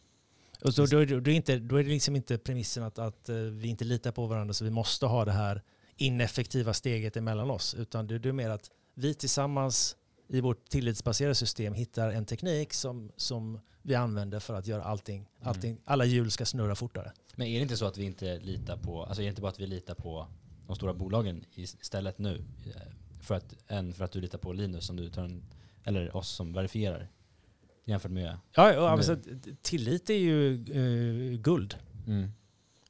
[0.63, 2.99] Och så, då, är det- då, är inte, då är det liksom inte premissen att,
[2.99, 5.61] att eh, vi inte litar på varandra så vi måste ha det här
[5.97, 7.73] ineffektiva steget emellan oss.
[7.75, 9.95] Utan det, det är mer att vi tillsammans
[10.27, 15.25] i vårt tillitsbaserade system hittar en teknik som, som vi använder för att göra allting,
[15.41, 17.11] allting alla hjul ska snurra fortare.
[17.35, 19.51] Men är det inte så att vi inte litar på, alltså är det inte bara
[19.51, 20.27] att vi litar på
[20.69, 22.43] de stora bolagen istället nu?
[22.65, 22.81] eh,
[23.21, 25.43] För att, än för att du litar på Linus som du tar en,
[25.83, 27.09] eller oss som verifierar?
[27.85, 28.37] Jämfört med...
[28.55, 29.17] Ja, alltså,
[29.61, 31.75] tillit är ju eh, guld.
[32.07, 32.31] Mm.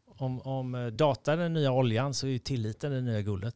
[0.06, 3.56] Om, om eh, data är den nya oljan så är ju tilliten det nya guldet.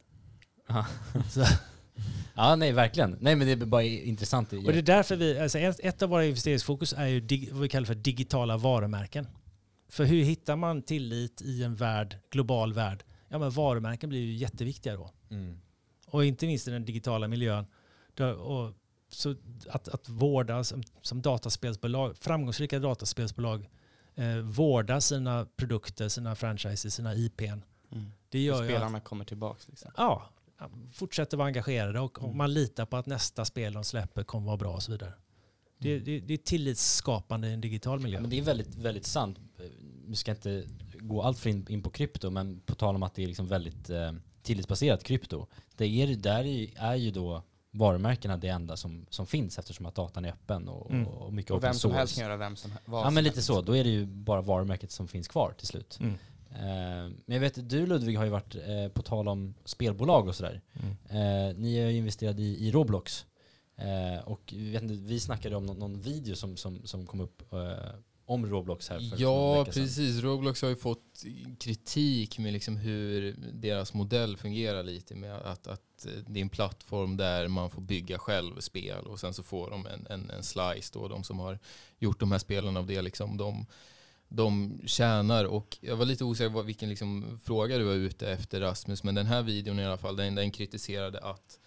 [2.34, 2.56] Ja.
[2.56, 3.16] Nej verkligen.
[3.20, 4.52] Nej men det är bara intressant.
[4.52, 7.62] Och det är därför vi, alltså ett, ett av våra investeringsfokus är ju dig, vad
[7.62, 9.26] vi kallar för digitala varumärken.
[9.88, 13.04] För hur hittar man tillit i en värld, global värld?
[13.28, 15.10] Ja men varumärken blir ju jätteviktiga då.
[15.30, 15.60] Mm.
[16.06, 17.66] Och inte minst i den digitala miljön.
[18.38, 18.72] Och,
[19.08, 19.34] så
[19.68, 23.70] att, att vårda som, som dataspelsbolag, framgångsrika dataspelsbolag
[24.14, 27.44] eh, vårda sina produkter, sina franchises, sina IPn.
[27.44, 27.62] Mm.
[28.28, 29.90] Det Och gör ju att, spelarna kommer tillbaks liksom.
[29.96, 30.30] ja,
[30.92, 32.36] fortsätter vara engagerade och, och Mm.
[32.36, 35.12] man litar på att nästa spel de släpper kommer vara bra och så vidare.
[35.78, 38.16] Det, det, det är tillitsskapande i en digital miljö.
[38.16, 39.38] Ja, men det är väldigt, väldigt sant.
[39.58, 39.64] Eh,
[40.06, 40.64] Vi ska inte
[41.06, 43.46] gå allt för in, in på krypto, men på tal om att det är liksom
[43.46, 45.46] väldigt eh, tillitsbaserat krypto.
[45.76, 46.44] Det är, där
[46.78, 50.90] är ju, då varumärkena det enda som, som finns eftersom att datan är öppen och,
[50.90, 51.06] Mm.
[51.06, 51.98] och mycket Och vem som source.
[51.98, 53.46] helst kan göra vem som vad Ja men lite helst.
[53.46, 55.98] så, då är det ju bara varumärket som finns kvar till slut.
[56.00, 56.12] Mm.
[56.54, 60.34] Eh, men jag vet, du Ludvig har ju varit, eh, på tal om spelbolag och
[60.34, 60.90] sådär, Mm.
[61.50, 63.26] eh, ni är ju investerade i, i Roblox.
[64.24, 67.42] Och vi vet inte, vi snackade om någon, någon video som, som, som kom upp
[68.26, 70.22] om Roblox här för Ja, precis.
[70.22, 71.24] Roblox har ju fått
[71.58, 76.48] kritik med liksom hur deras modell fungerar lite med att, att eh, det är en
[76.48, 80.42] plattform där man får bygga själv spel och sen så får de en, en, en
[80.42, 81.58] slice då, de som har
[81.98, 83.66] gjort de här spelen av det liksom, de,
[84.28, 85.44] de tjänar.
[85.44, 89.14] Och jag var lite osäker på vilken liksom fråga du var ute efter Rasmus, men
[89.14, 91.58] den här videon i alla fall, den, den kritiserade att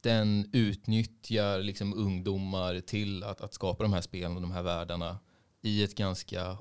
[0.00, 5.18] den utnyttjar liksom ungdomar till att, att skapa de här spelen och de här världarna
[5.62, 6.58] i ett ganska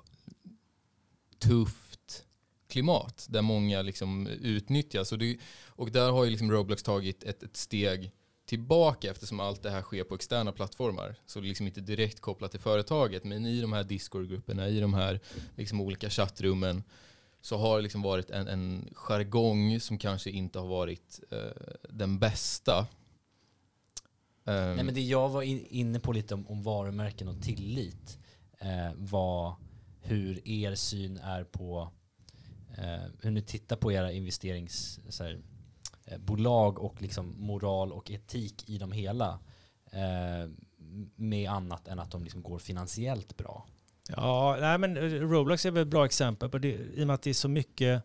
[1.39, 2.25] tufft
[2.67, 5.11] klimat där många liksom utnyttjas.
[5.11, 5.37] Och, det,
[5.67, 8.11] och där har ju liksom Roblox tagit ett, ett steg
[8.45, 11.15] tillbaka eftersom allt det här sker på externa plattformar.
[11.25, 14.79] Så det är liksom inte direkt kopplat till företaget men i de här Discord-grupperna, i
[14.79, 15.19] de här
[15.55, 16.83] liksom olika chattrummen
[17.41, 21.37] så har det liksom varit en, en jargong som kanske inte har varit eh,
[21.89, 22.87] den bästa.
[24.43, 28.17] Um, Nej men det jag var in, inne på lite om, om varumärken och tillit
[28.61, 29.55] eh, vad,
[30.01, 31.91] hur er syn är på
[32.77, 38.91] eh, hur ni tittar på era investeringsbolag eh, och liksom moral och etik i de
[38.91, 39.39] hela
[39.91, 40.49] eh,
[41.15, 43.65] med annat än att de liksom går finansiellt bra.
[44.07, 47.13] Ja, nej men eh, Roblox är väl ett bra exempel på det i och med
[47.13, 48.03] att det är så mycket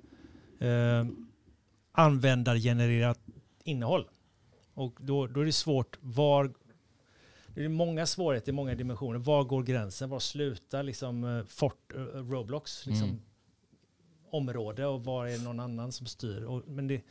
[0.60, 1.06] eh,
[1.92, 3.20] användargenererat
[3.64, 4.08] innehåll.
[4.74, 6.54] Och då, då är det svårt var
[7.60, 9.18] det är många svårigheter i många dimensioner.
[9.18, 10.10] Var går gränsen?
[10.10, 13.20] Var slutar liksom eh, Fort, eh, Roblox liksom, Mm.
[14.30, 16.42] område och var är någon annan som styr?
[16.42, 17.02] Och, men det,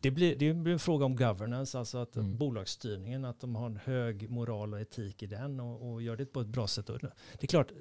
[0.00, 2.36] det, blir, det blir en fråga om governance, alltså att Mm.
[2.38, 6.26] bolagsstyrningen, att de har en hög moral och etik i den och, och gör det
[6.26, 6.90] på ett bra sätt.
[6.90, 7.08] Och Det
[7.40, 7.72] är klart,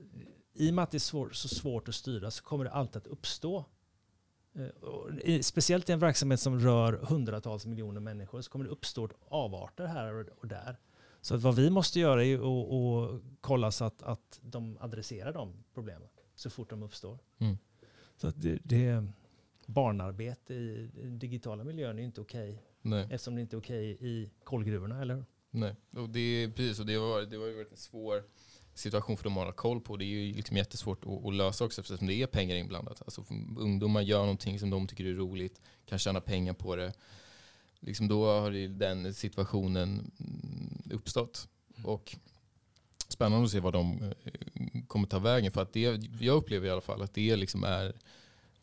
[0.54, 2.98] i och med att det är svår, så svårt att styra så kommer det alltid
[2.98, 3.66] att uppstå
[5.26, 9.86] Eh, Speciellt i en verksamhet som rör hundratals miljoner människor så kommer det uppstå avarter
[9.86, 10.78] här och där.
[11.24, 15.34] Så att vad vi måste göra är att, att kolla så att, att de adresserar
[15.34, 17.20] de problemen så fort de uppstår.
[17.38, 17.58] Mm.
[18.16, 19.08] Så att det, det
[19.66, 23.04] barnarbete i den digitala miljön är inte okej nej.
[23.04, 25.26] eftersom det inte är okej i kolgruvorna, eller hur?
[25.50, 28.24] Nej, och det, precis, och det, var, det har ju varit en svår
[28.74, 29.98] situation för dem att hålla koll på.
[29.98, 33.02] Det är ju liksom jättesvårt att, att lösa också eftersom det är pengar inblandat.
[33.02, 36.94] Alltså, om ungdomar gör någonting som de tycker är roligt, kan tjäna pengar på det.
[37.86, 41.48] Liksom då har den situationen mm, uppstått.
[41.84, 42.16] Och
[43.08, 45.52] spännande att se vad de eh, kommer ta vägen.
[45.52, 47.94] För att det, jag upplever i alla fall att det liksom är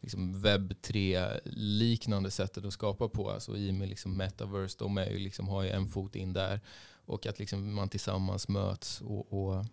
[0.00, 3.30] liksom webb 3-liknande sättet att skapa på.
[3.30, 6.32] Alltså i och med liksom metaverse, de är ju liksom, har ju en fot in
[6.32, 6.60] där.
[7.04, 9.64] Och att liksom man tillsammans möts och, och,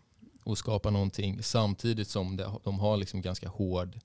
[0.44, 4.00] och skapar någonting samtidigt som det, de har liksom ganska hård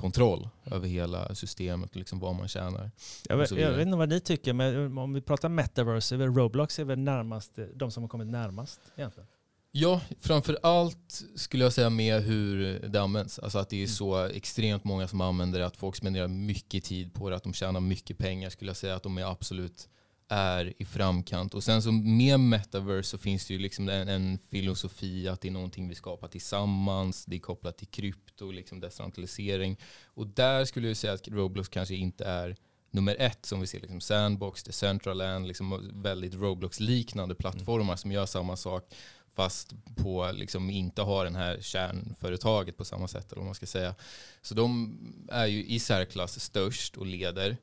[0.00, 2.90] kontroll över hela systemet och liksom vad man tjänar.
[3.28, 6.34] Jag vet, jag vet inte vad ni tycker, men om vi pratar metaverse, är väl
[6.34, 9.26] Roblox är väl närmast, de som har kommit närmast egentligen.
[9.72, 13.38] Ja, framför allt skulle jag säga med hur det används.
[13.38, 17.14] Alltså att det är så extremt många som använder det, att folk spenderar mycket tid
[17.14, 19.88] på det, att de tjänar mycket pengar skulle jag säga att de är absolut
[20.30, 21.54] är i framkant.
[21.54, 25.48] Och sen så med metaverse så finns det ju liksom en, en filosofi att det
[25.48, 29.76] är någonting vi skapar tillsammans, det är kopplat till krypto, liksom decentralisering.
[30.04, 32.56] Och där skulle jag säga att Roblox kanske inte är
[32.90, 38.56] nummer ett som vi ser, liksom Sandbox, Decentraland, liksom väldigt Roblox-liknande plattformar som gör samma
[38.56, 38.94] sak
[39.34, 43.66] fast på liksom inte har den här kärnföretaget på samma sätt eller vad man ska
[43.66, 43.94] säga.
[44.42, 44.98] Så de
[45.32, 47.56] är ju i särklass störst och leder.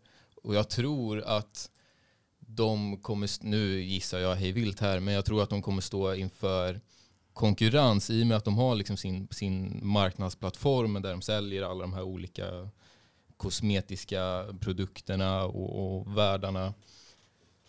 [0.44, 1.70] Och jag tror att
[2.58, 6.16] de kommer, nu gissar jag hej vilt här, men jag tror att de kommer stå
[6.16, 6.82] inför
[7.34, 11.82] konkurrens i och med att de har liksom sin, sin marknadsplattform där de säljer alla
[11.82, 12.70] de här olika
[13.38, 16.74] kosmetiska produkterna och, och världarna.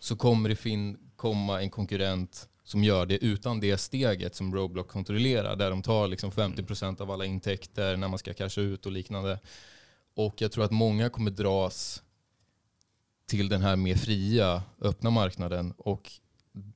[0.01, 4.93] Så kommer det fin- komma en konkurrent som gör det utan det steget som Roblox
[4.93, 8.93] kontrollerar, där de tar liksom 50% av alla intäkter när man ska casha ut och
[8.93, 9.39] liknande.
[10.15, 12.03] Och jag tror att många kommer dras
[13.29, 16.13] till den här mer fria, öppna marknaden och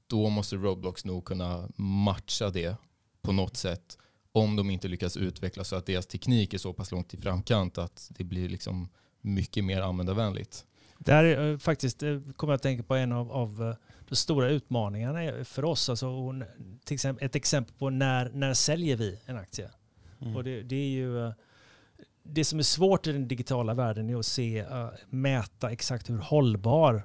[0.07, 2.77] då måste Roblox nog kunna matcha det
[3.23, 3.99] på något sätt
[4.33, 7.79] om de inte lyckas utveckla så att deras teknik är så pass långt i framkant
[7.79, 8.89] att det blir liksom
[9.21, 10.67] mycket mer användarvänligt.
[10.99, 13.75] Där är, eh, faktiskt eh, kommer jag att tänka på en av, av eh,
[14.09, 15.89] de stora utmaningarna för oss.
[15.89, 16.35] Alltså,
[16.85, 19.71] till exempel, ett exempel på när, när säljer vi en aktie?
[20.21, 20.37] Mm.
[20.37, 21.33] Och det, det är ju
[22.23, 26.19] det som är svårt i den digitala världen är att se, eh, mäta exakt hur
[26.19, 27.03] hållbar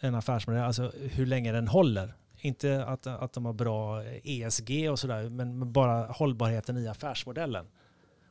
[0.00, 2.14] en affärsmodell, alltså hur länge den håller.
[2.40, 7.66] Inte att, att de har bra ESG och sådär, men men bara hållbarheten i affärsmodellen.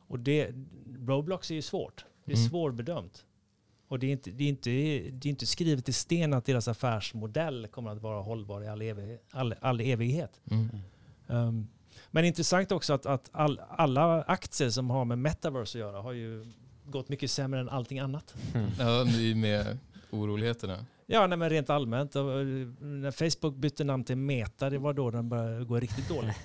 [0.08, 0.50] Och det,
[0.98, 2.04] Roblox är ju svårt.
[2.24, 2.48] Det är Mm.
[2.50, 3.24] svårbedömt.
[3.88, 4.70] Och det är, inte, det, är inte,
[5.10, 8.82] det är inte skrivet i sten att deras affärsmodell kommer att vara hållbar i all,
[8.82, 10.40] evig, all, all evighet.
[10.50, 10.68] Mm.
[11.26, 11.68] Um,
[12.10, 16.12] Men intressant också att, att all, alla aktier som har med metaverse att göra har
[16.12, 16.52] ju
[16.84, 18.34] gått mycket sämre än allting annat.
[18.54, 18.70] Mm.
[18.78, 19.78] Ja, nu med
[20.10, 20.84] oroligheterna.
[21.06, 22.16] Ja, nej, men rent allmänt.
[22.16, 22.46] Och, eh,
[22.80, 26.36] När Facebook bytte namn till Meta, det var då den började gå riktigt dåligt.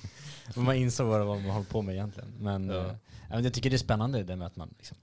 [0.56, 2.32] Man insåg vad man höll på med egentligen.
[2.38, 2.86] Men, Ja.
[3.30, 4.96] eh, jag tycker det är spännande det med att man liksom,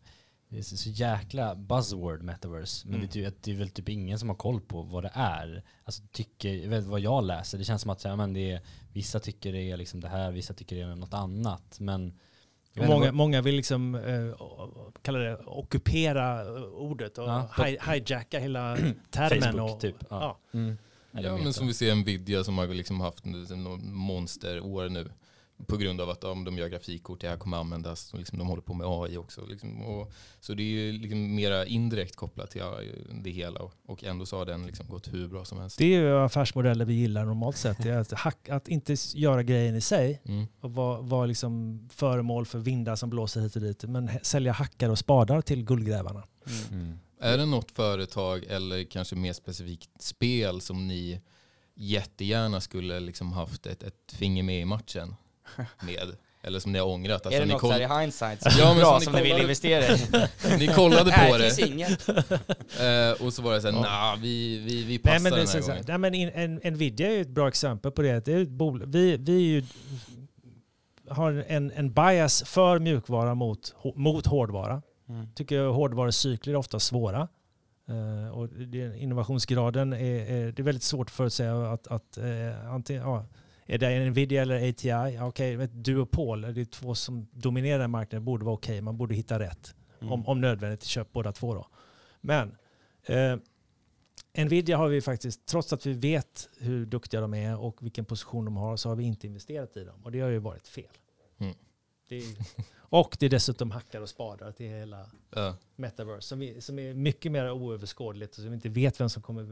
[0.50, 2.88] det är så jäkla buzzword metaverse.
[2.88, 3.10] Men Mm.
[3.14, 5.64] det, är, det är väl typ ingen som har koll på vad det är.
[5.84, 8.62] Alltså tycker, vad jag läser, det känns som att så här, men det är,
[8.94, 11.78] vissa tycker det är liksom det här, vissa tycker det är något annat.
[11.80, 12.14] Men
[12.76, 14.48] Många, vad- många vill liksom, eh,
[15.02, 17.50] kalla det, ockupera eh, ordet och Ja.
[17.66, 18.78] hi, hijacka hela
[19.12, 19.42] termen.
[19.42, 19.96] Facebook och, typ.
[20.10, 20.40] Ja.
[20.52, 20.60] ja.
[20.60, 20.78] Mm.
[21.12, 23.26] Ja, men som vi ser Nvidia som har liksom haft
[23.82, 25.12] monsterår nu.
[25.68, 28.14] På grund av att ja, de gör grafikkort, det här kommer användas.
[28.14, 29.46] Och liksom, de håller på med AI också.
[29.46, 32.62] Liksom, och, så det är ju liksom mera indirekt kopplat till
[33.24, 33.60] det hela.
[33.86, 35.78] Och, ändå så har den liksom gått hur bra som helst.
[35.78, 37.84] Det är ju affärsmodeller vi gillar normalt sett.
[37.84, 40.46] Det är att, hack, att inte göra grejen i sig Mm.
[40.60, 43.84] och vara vara liksom föremål för vindar som blåser hit och dit.
[43.84, 46.24] Men sälja hackar och spadar till guldgrävarna.
[46.48, 46.82] Mm.
[46.84, 47.00] Mm.
[47.20, 51.22] Är det något företag eller kanske mer specifikt spel som ni
[51.76, 55.16] jättegärna skulle liksom haft ett, ett finger med i matchen
[55.82, 56.16] med?
[56.44, 57.26] Eller som ni har ångrat?
[57.26, 59.00] Alltså, är det ni, något koll- så här i hindsight som Ja, men bra som
[59.00, 60.58] ni som ni vill investera i?
[60.60, 62.10] ni kollade Nej, på det det finns inget.
[62.10, 63.82] eh, och så var det såhär, Ja.
[63.82, 65.84] nah, vi, vi, vi Nej, passar men det den så, här så, gången.
[65.88, 66.30] nej, men in,
[66.64, 68.26] en, Nvidia är ju ett bra exempel på det.
[68.26, 69.64] det är bol, vi, vi är ju,
[71.10, 74.82] har en, en bias för mjukvara mot, mot hårdvara.
[75.10, 75.28] Mm.
[75.36, 77.28] tycker hårdvarucykler är ofta svåra.
[77.90, 79.98] Eh, och det, innovationsgraden är,
[80.32, 83.26] är, det är väldigt svårt att förutsäga att, att eh, antingen, ja,
[83.68, 84.88] är det Nvidia eller ATI?
[84.88, 88.82] Ja, Okej, ett duopol, det är två som dominerar marknaden, borde vara okej.
[88.82, 89.76] Man borde hitta rätt.
[90.00, 90.14] Mm.
[90.14, 91.68] Om, om nödvändigt, köp båda två då.
[92.22, 92.58] Men
[93.06, 93.36] eh,
[94.46, 98.46] Nvidia har vi faktiskt, trots att vi vet hur duktiga de är och vilken position
[98.46, 100.04] de har, så har vi inte investerat i dem.
[100.04, 100.92] Och det har ju varit fel.
[101.38, 101.56] Mm.
[102.10, 102.24] Det är,
[102.76, 105.56] och det är dessutom hackar och spadar till hela Ja.
[105.76, 109.22] metaverse som, är, som är mycket mer oöverskådligt och som vi inte vet vem som
[109.22, 109.44] kommer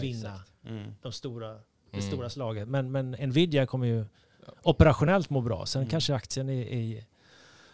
[0.00, 0.52] vinna exakt.
[0.64, 0.92] Mm.
[1.02, 1.60] de stora,
[1.90, 2.10] det Mm.
[2.10, 2.68] stora slaget.
[2.68, 4.04] Men, men Nvidia kommer ju
[4.62, 5.66] operationellt må bra.
[5.66, 5.90] Sen Mm.
[5.90, 7.04] kanske aktien är, är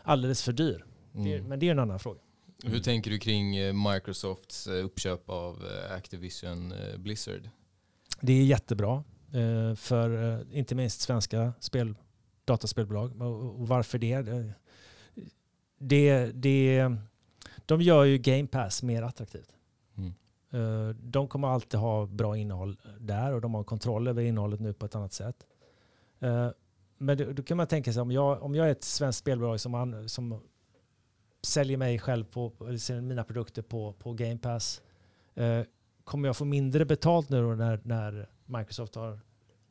[0.03, 0.85] alldeles för dyr.
[1.13, 1.49] Det är, Mm.
[1.49, 2.21] men det är en annan fråga.
[2.65, 7.51] Hur tänker du kring eh, Microsofts eh, uppköp av eh, Activision Blizzard?
[8.21, 9.05] Det är jättebra
[9.77, 11.95] för inte minst svenska spel,
[12.45, 13.23] dataspelbolag.
[13.23, 14.23] Och, och varför det?
[14.23, 14.53] Det-
[15.79, 16.27] det?
[16.35, 16.97] Det,
[17.67, 19.49] de gör ju Game Pass mer attraktivt.
[19.97, 20.15] Mm.
[20.55, 24.73] Eh, De kommer alltid ha bra innehåll där och de har kontroll över innehållet nu
[24.73, 25.47] på ett annat sätt.
[26.21, 26.49] Eh,
[26.99, 29.61] Men då, då kan man tänka sig om jag, om jag är ett svenskt spelbolag
[29.61, 30.41] som, an, som
[31.43, 32.53] säljer mig själv på,
[33.03, 34.83] mina produkter på, på Game Pass.
[35.35, 35.61] eh,
[36.05, 39.21] Kommer jag få mindre betalt nu då när, när Microsoft har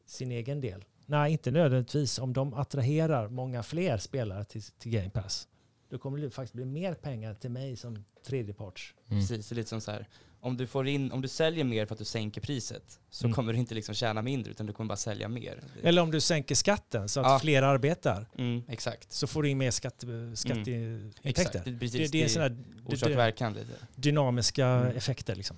[0.05, 0.85] sin egen del?
[1.05, 2.19] Nej, inte nödvändigtvis.
[2.19, 5.47] Om de attraherar många fler spelare till, till Game Pass,
[5.89, 8.93] då kommer det faktiskt bli mer pengar till mig som tredjeparts.
[9.07, 9.19] Mm.
[9.21, 10.07] Precis, det är lite som så här.
[10.45, 13.35] Om du, får in, om du säljer mer för att du sänker priset så Mm.
[13.35, 15.59] kommer du inte liksom tjäna mindre utan du kommer bara sälja mer.
[15.83, 17.39] Eller om du sänker skatten så att Ja.
[17.39, 19.11] fler arbetar, Mm, exakt.
[19.11, 21.29] så får du in mer skatte, skatteintäkter.
[21.29, 21.53] Exakt.
[21.53, 23.71] Det, är precis, Det, det är en sån här orsak verkan lite.
[23.95, 24.97] dynamiska Mm.
[24.97, 25.35] effekter.
[25.35, 25.57] Liksom.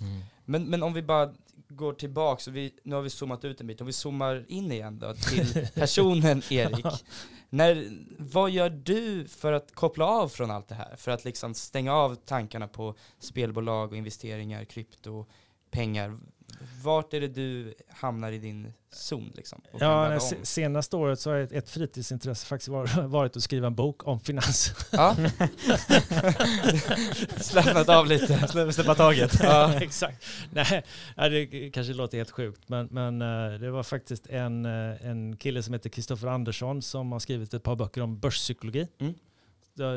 [0.00, 0.20] Mm.
[0.44, 1.34] Men, men om vi bara
[1.68, 4.72] går tillbaka, så vi, nu har vi zoomat ut en bit, om vi zoomar in
[4.72, 6.86] igen då till personen Erik.
[7.50, 7.88] När,
[8.18, 10.96] vad gör du för att koppla av från allt det här?
[10.96, 15.26] För att liksom stänga av tankarna på spelbolag och investeringar, krypto,
[15.70, 16.18] pengar.
[16.82, 19.60] Vart är det du hamnar i din zon liksom?
[19.80, 23.74] Ja, nej, senaste året så har ett, ett fritidsintresse faktiskt var, varit att skriva en
[23.74, 24.74] bok om finans.
[24.92, 25.16] Ja.
[27.36, 28.48] Slappnat av lite.
[28.72, 29.40] Släppa taget.
[29.42, 29.74] Ja.
[29.80, 30.24] exakt.
[30.50, 30.84] Nej,
[31.16, 35.62] det kanske låter helt sjukt, men, men eh, det var faktiskt en, eh, en kille
[35.62, 38.88] som heter Kristoffer Andersson som har skrivit ett par böcker om börspsykologi.
[38.98, 39.14] Mm.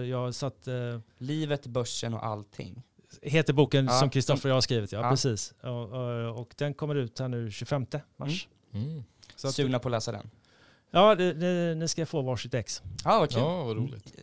[0.10, 2.84] Jag satt, eh, Livet, börsen och allting.
[3.22, 5.10] Heter boken Ja, som Kristoffer och jag har skrivit, ja, Ja.
[5.10, 5.54] precis.
[5.62, 7.86] Och, och, och den kommer ut här nu 25
[8.18, 8.48] mars.
[8.74, 9.04] Mm.
[9.36, 10.30] Så att, Sugna på att läsa den.
[10.92, 12.82] ja, det, det, ni ska få varsitt ex.
[13.06, 13.40] Ja, vad kul.
[13.42, 14.14] Ja, vad roligt.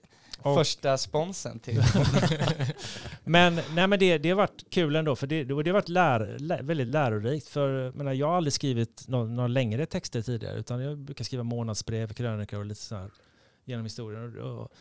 [0.43, 1.83] Och- Första sponsen till.
[3.25, 6.37] Men, nej, men det, det har varit kul ändå, för det, det har varit lär,
[6.39, 7.49] lä, väldigt lärorikt.
[7.49, 11.25] För jag menar, jag har aldrig skrivit några, några längre texter tidigare, utan jag brukar
[11.25, 13.11] skriva månadsbrev, krönikor och lite sådär
[13.65, 14.39] genom historien.
[14.41, 14.73] Och, och,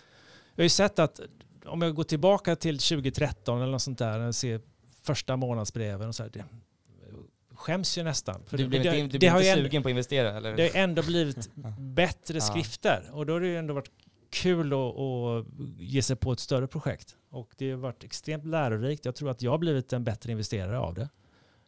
[0.56, 1.20] jag har ju sett att
[1.68, 4.62] om jag går tillbaka till 2013 eller något sånt där, jag ser
[5.04, 6.46] första månadsbreven och så här, det
[7.56, 8.42] skäms ju nästan.
[8.46, 9.92] För Du det, blev det, inte, du blev har inte ju ändå, sugen på att
[9.92, 10.56] investera eller?
[10.56, 11.50] det har ändå blivit
[11.80, 13.92] bättre skrifter och då har det ju ändå varit
[14.30, 15.46] kul att, att
[15.78, 17.16] ge sig på ett större projekt.
[17.30, 19.06] Och det har varit extremt lärorikt.
[19.06, 21.10] Jag tror att jag har blivit en bättre investerare av det.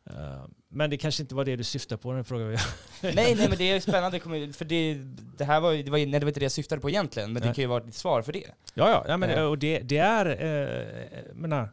[0.09, 2.51] Eh, Men det kanske inte var det du syftade på när du frågade.
[3.01, 4.19] nej, nej men det är spännande,
[4.53, 4.93] för det,
[5.37, 7.33] det här var ju, det var, nej, det var inte det jag syftade på egentligen,
[7.33, 8.47] men det kan ju vara ett svar för det.
[8.73, 9.43] Ja, ja, ja men, Ja.
[9.45, 10.25] och det, det är...
[10.25, 11.69] Eh, menar,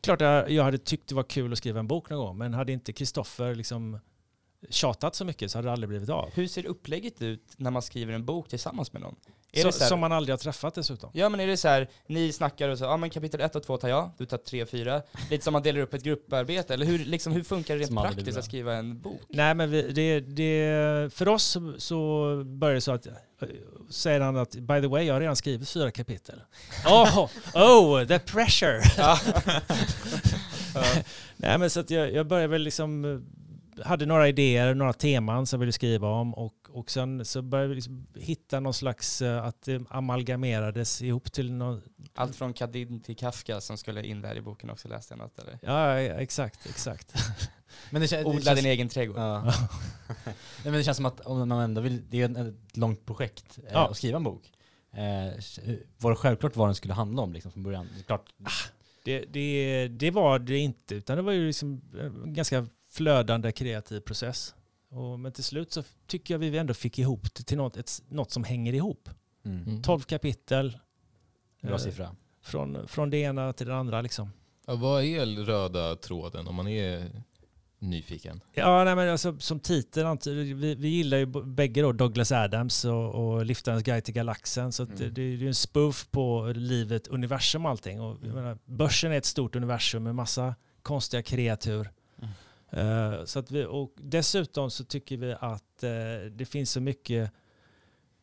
[0.00, 2.54] klart jag, jag hade tyckt det var kul att skriva en bok någon gång, men
[2.54, 3.98] hade inte Kristoffer liksom
[4.70, 6.30] tjatat så mycket så hade det aldrig blivit av.
[6.34, 9.16] Hur ser upplägget ut när man skriver en bok tillsammans med någon?
[9.52, 11.10] Är Så, det så här, som man aldrig har träffat dessutom.
[11.14, 13.62] Ja men är det så här, ni snackar och så, ja men kapitel 1 och
[13.62, 15.02] 2 tar jag, du tar 3 och 4.
[15.30, 18.38] Lite som man delar upp ett grupparbete, eller hur, liksom, hur funkar det rent praktiskt
[18.38, 19.20] att skriva en bok?
[19.28, 23.06] Nej, men vi, det, det, för oss så, börjar det så att,
[23.90, 26.42] säger han att by the way, jag har redan skrivit fyra kapitel.
[26.86, 28.82] oh, oh, the pressure!
[31.36, 33.24] Nej, men så att jag, jag började väl liksom,
[33.84, 37.68] hade några idéer, några teman som jag ville skriva om och, och sen så började
[37.68, 41.82] vi liksom hitta någon slags, eh, att det amalgamerades ihop till någon,
[42.14, 45.38] Allt från Kadin till Kafka som skulle in där i boken också, läste jag något
[45.38, 45.58] eller?
[45.62, 47.14] ja exakt, exakt.
[47.90, 49.16] Men det, kän- det Odla känns, din egen trädgård.
[49.18, 49.42] ja.
[50.26, 53.58] Nej, men det känns som att om man ändå vill, det är ett, långt projekt
[53.58, 53.88] eh, Ja.
[53.90, 54.52] att skriva en bok.
[54.92, 55.32] Eh,
[55.98, 57.88] var det självklart vad den skulle handla om liksom, från början?
[57.96, 58.32] Det klart,
[59.04, 64.00] Det, det, det var det inte, utan det var ju liksom en ganska flödande kreativ
[64.00, 64.54] process.
[64.90, 68.02] Och, men till slut så tycker jag vi ändå fick ihop det till något, ett,
[68.08, 69.08] något som hänger ihop.
[69.44, 69.62] mm.
[69.62, 69.82] Mm.
[69.82, 70.78] 12 kapitel.
[71.62, 72.16] bra eh, siffra.
[72.42, 74.32] Från, från det ena till det andra liksom.
[74.66, 77.22] Ja, vad är röda tråden om man är
[77.78, 78.40] nyfiken?
[78.54, 82.84] Ja, nej, men alltså, som titeln antyder, vi, vi gillar ju bägge då Douglas Adams
[82.84, 84.72] och, och Liftarens guide till galaxen.
[84.72, 85.14] Så att det, Mm.
[85.14, 88.00] det är ju en spoof på livet, universum och allting.
[88.00, 91.90] Och, menar, börsen är ett stort universum med massa konstiga kreatur.
[92.70, 97.32] Eh, så att vi, och dessutom så tycker vi att eh, det finns så mycket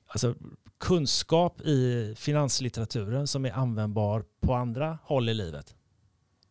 [0.07, 0.35] alltså,
[0.77, 5.75] kunskap i finanslitteraturen som är användbar på andra håll i livet.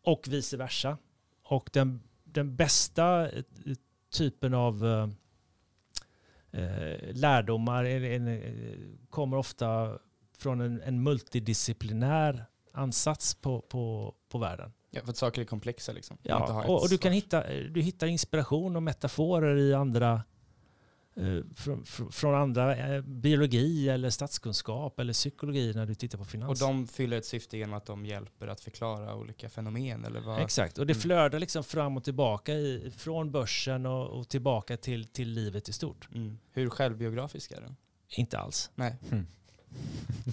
[0.02, 0.98] Och vice versa.
[1.42, 3.44] Och den, den bästa eh,
[4.10, 4.86] typen av
[6.50, 8.78] eh, lärdomar är, är,
[9.10, 9.98] kommer ofta
[10.38, 14.72] från en, en multidisciplinär ansats på, på, på världen.
[14.96, 16.18] Ja, för att saker är komplexa liksom.
[16.22, 20.22] Ja, och, och du kan hitta, du hittar inspiration och metaforer i andra
[21.16, 21.38] eh,
[22.10, 26.60] från, andra eh, biologi eller statskunskap eller psykologi när du tittar på Och finans.
[26.60, 30.40] de fyller ett syfte genom att de hjälper att förklara olika fenomen eller vad?
[30.42, 31.00] Exakt, och det Mm.
[31.00, 35.72] flödar liksom fram och tillbaka i, från börsen och, och tillbaka till, till livet i
[35.72, 36.08] stort.
[36.14, 36.38] Mm.
[36.52, 37.76] Hur självbiografisk är den?
[38.08, 38.70] Inte alls.
[38.74, 38.96] Nej.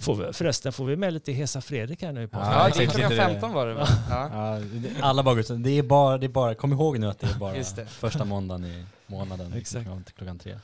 [0.00, 2.28] Får vi, förresten, får vi med lite Hesa Fredrik här nu?
[2.28, 2.76] På Ja, Ja, exakt.
[2.78, 3.32] det är klockan Lite det.
[3.32, 3.86] 15 var det va?
[4.10, 4.30] Ja.
[4.32, 7.06] Ja, det- alla bara går ut, det är bara, det är bara, kom ihåg nu
[7.08, 9.88] att det är bara första måndagen i månaden Exakt.
[10.16, 10.58] klockan, tre.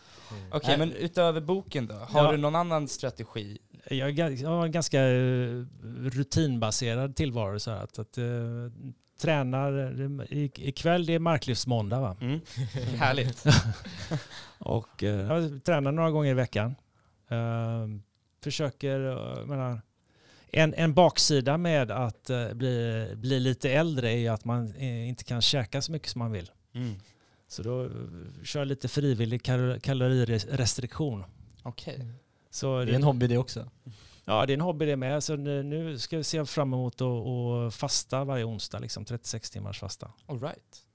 [0.51, 0.79] Okej, Nej.
[0.79, 1.95] men utöver boken då?
[1.95, 2.31] Har Ja.
[2.33, 3.59] du någon annan strategi?
[3.91, 5.65] Jag, jag har en ganska eh,
[5.99, 7.59] rutinbaserad tillvaro.
[7.61, 8.25] Så här, att, att, eh,
[9.21, 12.17] tränar, eh, i, ikväll det är marklivsmåndag va?
[12.21, 12.41] Mm.
[12.99, 13.45] Härligt.
[14.59, 16.75] Och jag tränar några gånger i veckan.
[17.31, 17.37] Eh,
[18.43, 19.01] försöker,
[19.41, 19.81] eh, menar,
[20.53, 25.09] en, en baksida med att eh, bli, bli lite äldre är ju att man eh,
[25.09, 26.51] inte kan käka så mycket som man vill.
[26.73, 26.95] Mm.
[27.49, 27.91] Så då
[28.45, 31.25] kör jag lite frivillig kal- kalorirestriktion.
[31.63, 32.07] Okej.
[32.51, 33.71] Så Det är en hobby det också.
[34.25, 35.25] Ja, det är en hobby det med.
[35.25, 40.13] Så nu, ska vi se fram emot att fasta varje onsdag, liksom 36 timmars fasta.
[40.27, 40.87] All right.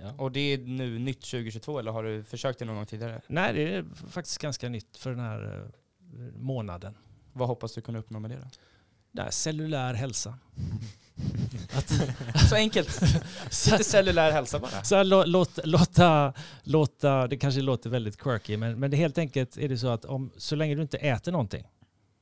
[0.00, 0.12] Ja.
[0.18, 3.20] Och det är nu nytt 2022 eller har du försökt det någon gång tidigare?
[3.26, 5.70] Nej, det är faktiskt ganska nytt för den här
[6.36, 6.94] månaden.
[7.32, 8.48] Vad hoppas du kunna uppnå med det då?
[9.12, 10.38] Nej, cellulär hälsa.
[12.48, 13.02] Så enkelt.
[13.70, 14.84] Lite cellulär hälsa bara.
[14.84, 19.18] Så här, lå- låt, låta, låta, det kanske låter väldigt quirky, men, men det helt
[19.18, 21.64] enkelt är det så att om, så länge du inte äter någonting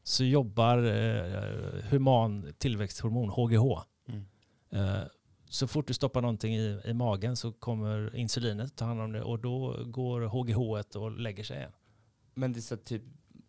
[0.03, 3.83] så jobbar eh, human tillväxthormon, HGH.
[4.09, 4.25] Mm.
[4.71, 5.03] Eh,
[5.49, 9.23] så fort du stoppar någonting i, i magen så kommer insulinet ta hand om det
[9.23, 11.73] och då går HGH och lägger sig igen.
[12.35, 13.03] Men det är så att typ,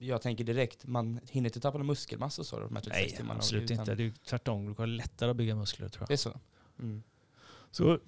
[0.03, 3.37] jag tänker direkt, man hinner inte tappa någon muskelmassa så de här 36 Nej, timmarna?
[3.39, 3.95] absolut utan- inte.
[3.95, 4.65] Det är tvärtom.
[4.65, 6.07] Du har lättare att bygga muskler tror jag.
[6.07, 6.39] Det är så?
[6.79, 7.03] Mm.
[7.71, 7.99] Så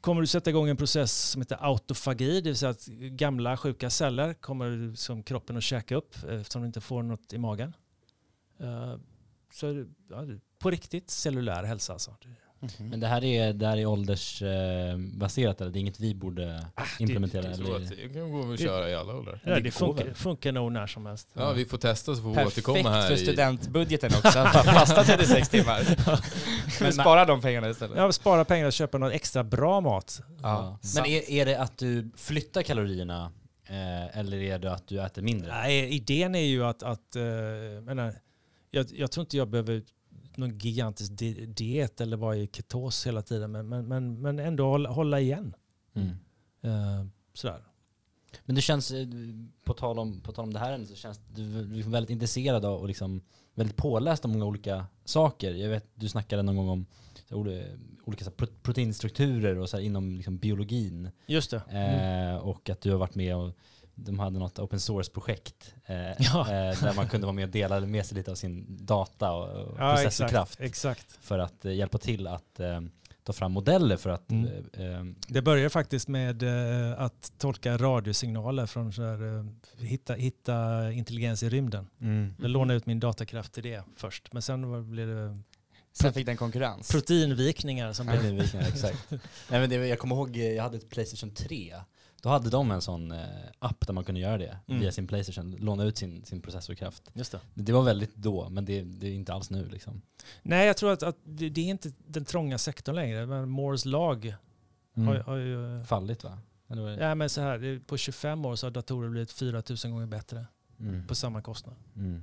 [0.00, 3.90] kommer du sätta igång en process som heter autofagi, det vill säga att gamla sjuka
[3.90, 7.76] celler kommer som kroppen att käka upp eftersom du inte får något i magen.
[8.58, 8.96] Eh,
[9.52, 10.26] Så ja,
[10.58, 12.16] på riktigt cellulär hälsa alltså.
[12.78, 15.70] Men det här är, det här är åldersbaserat eller?
[15.70, 16.64] Det är inget vi borde
[16.98, 17.46] implementera?
[17.46, 17.84] Jag tror eller?
[17.86, 19.40] att det kan gå att Det- köra i alla åldrar.
[19.44, 21.28] Ja, det det funkar, funkar nog när som helst.
[21.32, 23.18] Ja, vi får testa så får vi Perfekt återkomma här för i...
[23.18, 25.82] studentbudgeten också, fasta 36 timmar.
[26.82, 27.96] Men spara de pengarna istället.
[27.96, 30.20] Jag spara pengar och köpa något extra bra mat.
[30.42, 30.78] Ja.
[30.94, 33.32] Men är, är det att du flyttar kalorierna
[33.68, 35.52] eh, eller är det att du äter mindre?
[35.52, 37.22] Nej, idén är ju att, att eh,
[37.82, 38.14] menar,
[38.70, 39.82] jag, jag tror inte jag behöver
[40.36, 44.64] någon gigantisk di diet eller vara i ketos hela tiden, men, men, men, men ändå
[44.64, 45.54] hålla, hålla igen.
[45.94, 46.08] Mm.
[46.62, 47.64] Eh, sådär.
[48.44, 49.06] Men det känns, eh,
[49.64, 52.64] på tal om, på tal om det här ämnet, så känns du liksom väldigt intresserad
[52.64, 53.20] av och liksom
[53.54, 55.54] väldigt påläst om många olika saker.
[55.54, 56.86] Jag vet, du snackade någon gång om
[58.04, 58.30] olika,
[58.62, 61.10] proteinstrukturer och så inom liksom, biologin.
[61.26, 61.62] Just det.
[61.68, 62.34] Mm.
[62.34, 63.52] Eh, och att du har varit med och
[63.94, 66.40] de hade något open source-projekt eh, Ja.
[66.40, 69.48] eh, där man kunde vara med och dela med sig lite av sin data och,
[69.66, 71.00] och Ja, processorkraft exakt.
[71.06, 71.24] exakt.
[71.24, 72.80] för att eh, hjälpa till att eh,
[73.22, 74.50] ta fram modeller för att Mm.
[74.72, 79.44] eh, eh, Det börjar faktiskt med eh, att tolka radiosignaler från så här, eh,
[79.86, 81.86] hitta, hitta intelligens i rymden.
[82.40, 84.32] Jag lånade ut min datakraft till det först.
[84.32, 85.38] Men sen blev det
[85.92, 86.90] Sen fick den konkurrens.
[86.90, 88.16] proteinvikningar som blev...
[88.16, 89.10] Proteinvikningar, exakt.
[89.10, 89.20] Nej,
[89.60, 91.74] men det, jag kommer ihåg, jag hade ett Playstation 3.
[92.24, 93.24] Då hade de en sån eh,
[93.58, 94.80] app där man kunde göra det Mm.
[94.80, 97.10] via sin Playstation, låna ut sin, sin processorkraft.
[97.12, 97.40] Just det.
[97.54, 100.02] Det var väldigt då, men det, det är inte alls nu liksom.
[100.42, 103.26] Nej, jag tror att, att det, det är inte den trånga sektorn längre.
[103.26, 104.34] Men Moores lag
[104.96, 105.08] Mm.
[105.08, 105.84] har, har ju...
[105.84, 106.38] Fallit va?
[106.68, 106.98] Eller?
[106.98, 110.46] Ja, men så här, på 25 år så har datorer blivit 4000 gånger bättre
[110.80, 111.06] Mm.
[111.06, 111.74] på samma kostnad.
[111.96, 112.22] Mm.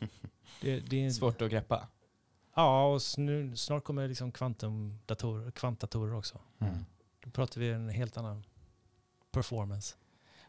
[0.60, 1.88] Det, det är, Svårt att greppa.
[2.56, 6.38] Ja, och nu, snart kommer liksom kvantumdatorer, kvantdatorer också.
[6.60, 6.74] Mm.
[7.24, 8.44] Då pratar vi en helt annan
[9.32, 9.94] performance.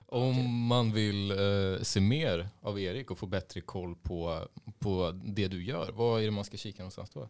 [0.05, 4.47] Om man vill eh, se mer av Erik och få bättre koll på,
[4.79, 7.29] på det du gör, vad är det man ska kika någonstans då?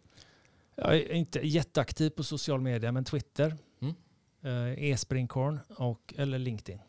[0.76, 3.95] Jag är inte jätteaktiv på social media, men Twitter, Mm.
[4.43, 6.80] eh, e-springkorn och eller LinkedIn.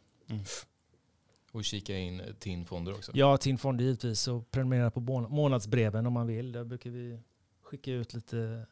[1.53, 3.13] Och kika in TIN-fonder också?
[3.15, 6.53] Ja, till fonder givetvis och prenumerera på mån- månadsbreven om man vill.
[6.53, 7.19] Där brukar vi
[7.63, 8.67] skicka ut lite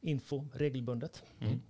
[0.00, 1.22] info regelbundet.
[1.40, 1.60] Mm.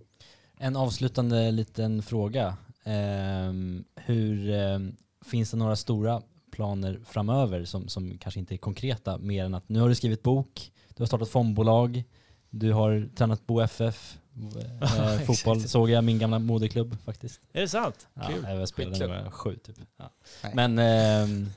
[0.57, 2.57] En avslutande liten fråga.
[2.83, 6.21] Ehm, hur, ehm, finns det några stora
[6.51, 10.23] planer framöver som, som kanske inte är konkreta mer än att nu har du skrivit
[10.23, 12.03] bok, du har startat fondbolag,
[12.49, 14.17] du har tränat Bo FF,
[14.81, 17.41] eh, fotboll såg jag, min gamla moderklubb faktiskt.
[17.53, 18.07] Är det sant?
[18.13, 18.43] Ja, Kul.
[18.43, 19.75] Jag spelade när jag var sju typ.
[19.97, 20.11] Ja.
[20.53, 21.49] Men ehm,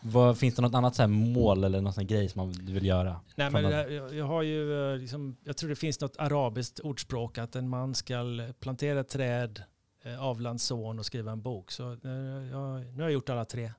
[0.00, 2.72] vad, finns det något annat så här mål eller någon sån grej som man, du
[2.72, 3.20] vill göra?
[3.36, 7.38] Nej, men jag, jag har ju eh, liksom, jag tror det finns något arabiskt ordspråk
[7.38, 8.24] att en man ska
[8.60, 9.62] plantera träd,
[10.02, 11.70] eh, avla en son och skriva en bok.
[11.70, 12.10] Så eh,
[12.50, 13.72] jag, nu har jag gjort alla tre.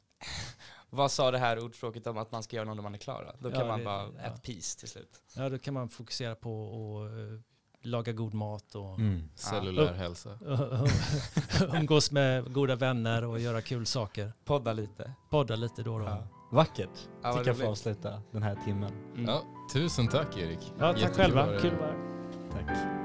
[0.90, 3.34] Vad sa det här ordspråket om att man ska göra något när man är klar?
[3.40, 3.50] Då?
[3.50, 4.22] Då kan Ja, man det- vara ja.
[4.24, 5.22] ett peace till slut.
[5.36, 6.70] Ja, då kan man fokusera på
[7.06, 7.40] att eh,
[7.82, 9.30] laga god mat och Mm.
[9.36, 9.92] Cellulär Ja.
[9.94, 10.30] hälsa.
[11.76, 14.34] umgås med goda vänner och göra kul saker.
[14.46, 15.14] Podda lite.
[15.30, 16.06] Podda lite då och då.
[16.06, 16.28] Ja.
[16.52, 16.90] Vackert.
[17.24, 18.94] Ja, Tycker jag får avsluta den här timmen.
[19.14, 19.26] Mm.
[19.26, 19.42] Ja,
[19.74, 20.60] tusen tack Erik.
[20.80, 21.46] Ja, tack Jättekul själva.
[21.60, 21.74] Kul här.
[21.74, 21.92] att vara
[22.66, 22.76] här.
[22.76, 22.99] Tack.